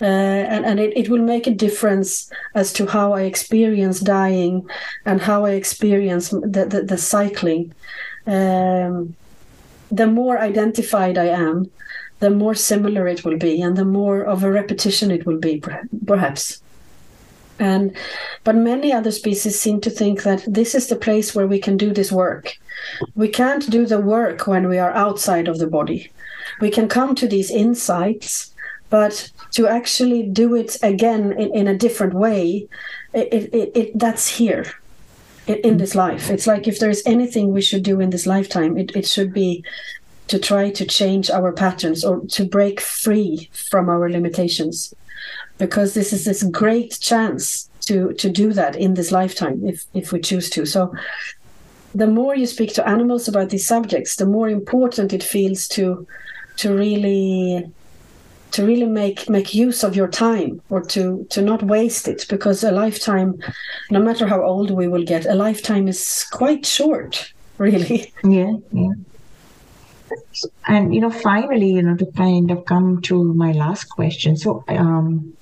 [0.00, 4.68] uh, and, and it, it will make a difference as to how I experience dying
[5.04, 7.74] and how I experience the, the, the cycling.
[8.26, 9.16] Um,
[9.90, 11.70] the more identified I am,
[12.20, 15.62] the more similar it will be, and the more of a repetition it will be,
[16.06, 16.62] perhaps.
[17.58, 17.96] And
[18.44, 21.76] but many other species seem to think that this is the place where we can
[21.76, 22.56] do this work.
[23.14, 26.10] We can't do the work when we are outside of the body.
[26.60, 28.54] We can come to these insights
[28.90, 32.66] but to actually do it again in, in a different way
[33.12, 34.64] it, it, it that's here
[35.46, 38.76] in, in, this life it's like if there's anything we should do in this lifetime
[38.76, 39.64] it, it should be
[40.28, 44.94] to try to change our patterns or to break free from our limitations
[45.58, 50.12] because this is this great chance to to do that in this lifetime if if
[50.12, 50.66] we choose to.
[50.66, 50.92] So
[51.94, 56.06] the more you speak to animals about these subjects the more important it feels to
[56.56, 57.70] to really
[58.50, 62.62] to really make make use of your time or to to not waste it because
[62.62, 63.38] a lifetime
[63.90, 68.12] no matter how old we will get a lifetime is quite short really.
[68.22, 68.92] Yeah yeah.
[70.66, 74.36] And you know finally you know to kind of come to my last question.
[74.36, 75.36] So um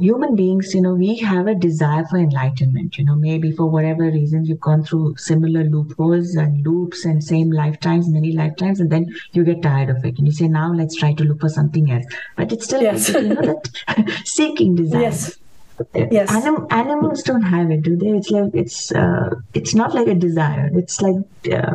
[0.00, 2.98] human beings, you know, we have a desire for enlightenment.
[2.98, 7.50] You know, maybe for whatever reasons you've gone through similar loopholes and loops and same
[7.50, 10.96] lifetimes, many lifetimes, and then you get tired of it and you say, now let's
[10.96, 12.06] try to look for something else.
[12.36, 13.10] But it's still, yes.
[13.10, 15.02] you know, that seeking desire.
[15.02, 15.38] Yes.
[15.94, 16.30] Yes.
[16.30, 18.08] Anim- animals don't have it, do they?
[18.08, 20.70] It's like it's uh, it's not like a desire.
[20.74, 21.16] It's like
[21.50, 21.72] uh,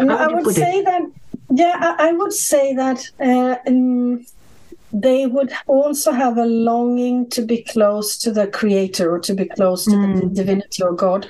[0.00, 0.84] no, I would say it?
[0.84, 1.02] that
[1.50, 4.26] yeah, I, I, would say that uh, um,
[4.92, 9.46] they would also have a longing to be close to the creator or to be
[9.46, 10.20] close to mm.
[10.20, 11.28] the divinity or god.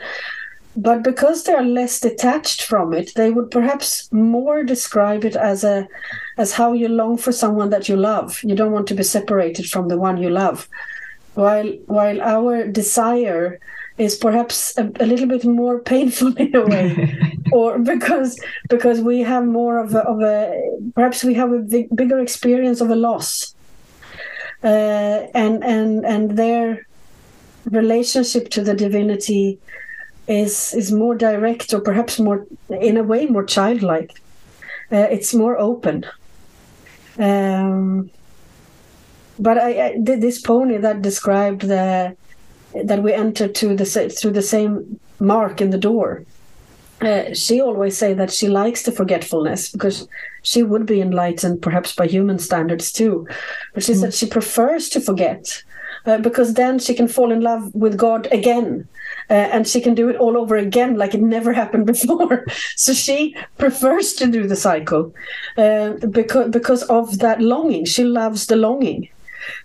[0.77, 5.65] But because they are less detached from it they would perhaps more describe it as
[5.65, 5.89] a
[6.37, 8.43] as how you long for someone that you love.
[8.45, 10.69] You don't want to be separated from the one you love.
[11.35, 13.59] While while our desire
[13.99, 17.15] is perhaps a, a little bit more painful in a way.
[17.51, 18.39] Or because
[18.69, 20.53] because we have more of a, of a
[20.95, 23.55] perhaps we have a big, bigger experience of a loss.
[24.63, 26.87] Uh, and and and their
[27.65, 29.59] relationship to the divinity
[30.27, 34.21] is is more direct or perhaps more in a way more childlike.
[34.93, 36.05] Uh, it's more open.
[37.19, 38.11] Um,
[39.39, 42.17] but I, I, this pony that described the
[42.75, 46.25] that we enter to the through the same mark in the door.
[47.01, 50.09] Uh, she always say that she likes the forgetfulness because
[50.43, 53.27] she would be enlightened perhaps by human standards too.
[53.73, 54.01] But she mm.
[54.01, 55.63] said she prefers to forget
[56.07, 58.89] uh, because then she can fall in love with god again
[59.31, 62.45] uh, and she can do it all over again like it never happened before.
[62.77, 65.15] So she prefers to do the cycle
[65.57, 67.85] uh, because because of that longing.
[67.85, 69.09] She loves the longing.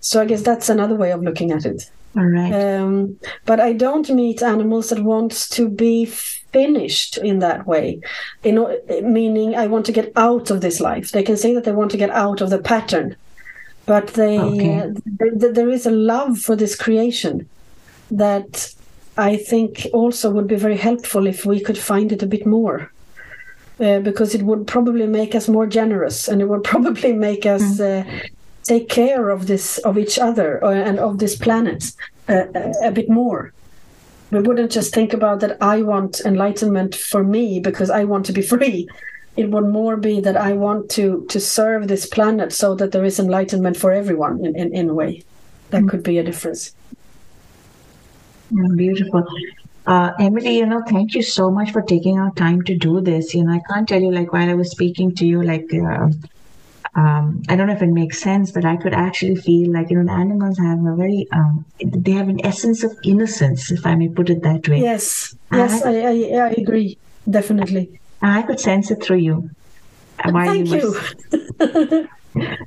[0.00, 3.72] So i guess that's another way of looking at it all right um, but i
[3.72, 8.00] don't meet animals that want to be finished in that way
[8.44, 11.64] you know meaning i want to get out of this life they can say that
[11.64, 13.16] they want to get out of the pattern
[13.86, 14.78] but they okay.
[14.78, 17.48] uh, th- there is a love for this creation
[18.10, 18.72] that
[19.16, 22.90] i think also would be very helpful if we could find it a bit more
[23.80, 27.78] uh, because it would probably make us more generous and it would probably make us
[27.78, 28.06] mm.
[28.06, 28.28] uh,
[28.66, 31.92] take care of this of each other uh, and of this planet
[32.28, 32.44] uh,
[32.82, 33.52] a bit more
[34.34, 38.32] we wouldn't just think about that I want enlightenment for me because I want to
[38.32, 38.88] be free.
[39.36, 43.04] It would more be that I want to to serve this planet so that there
[43.04, 45.24] is enlightenment for everyone in, in, in a way.
[45.70, 45.88] That mm.
[45.88, 46.72] could be a difference.
[48.76, 49.24] beautiful.
[49.86, 53.34] Uh, Emelie, you know, thank you so much for taking our time to do this.
[53.34, 56.08] You know, I can't tell you, like, while I was speaking to you, like, uh,
[56.96, 60.00] um, I don't know if it makes sense, but I could actually feel like you
[60.00, 64.08] know animals have a very um, they have an essence of innocence, if I may
[64.08, 64.80] put it that way.
[64.80, 66.96] Yes, yes, I, I, I agree
[67.28, 68.00] definitely.
[68.22, 69.50] I could sense it through you
[70.24, 70.94] while Thank you.
[71.60, 72.08] you.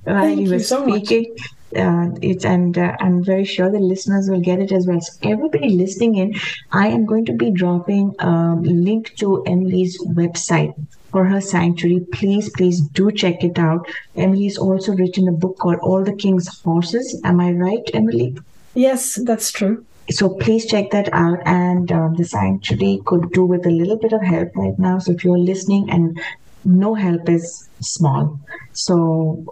[0.04, 1.36] while Thank you were so speaking.
[1.76, 5.02] Uh, it's and uh, I'm very sure the listeners will get it as well.
[5.02, 6.36] So everybody listening in,
[6.72, 10.74] I am going to be dropping a link to Emelie's website
[11.12, 12.06] for her sanctuary.
[12.12, 13.88] Please, please do check it out.
[14.16, 17.20] Emelie's also written a book called All the King's Horses.
[17.24, 18.38] Am I right, Emelie?
[18.74, 19.86] Yes, that's true.
[20.10, 21.40] So please check that out.
[21.46, 25.00] And um, the sanctuary could do with a little bit of help right now.
[25.00, 26.20] So if you're listening and
[26.64, 28.40] no help is small.
[28.74, 29.44] So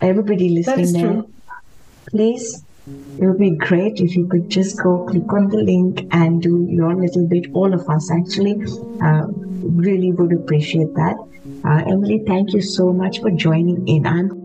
[0.00, 1.22] everybody listening there,
[2.06, 2.62] please
[3.18, 6.66] it would be great if you could just go click on the link and do
[6.68, 7.46] your little bit.
[7.54, 8.56] All of us actually
[9.02, 9.26] uh,
[9.62, 11.16] really would appreciate that.
[11.64, 14.06] Uh, Emelie, thank you so much for joining in.
[14.06, 14.41] I'm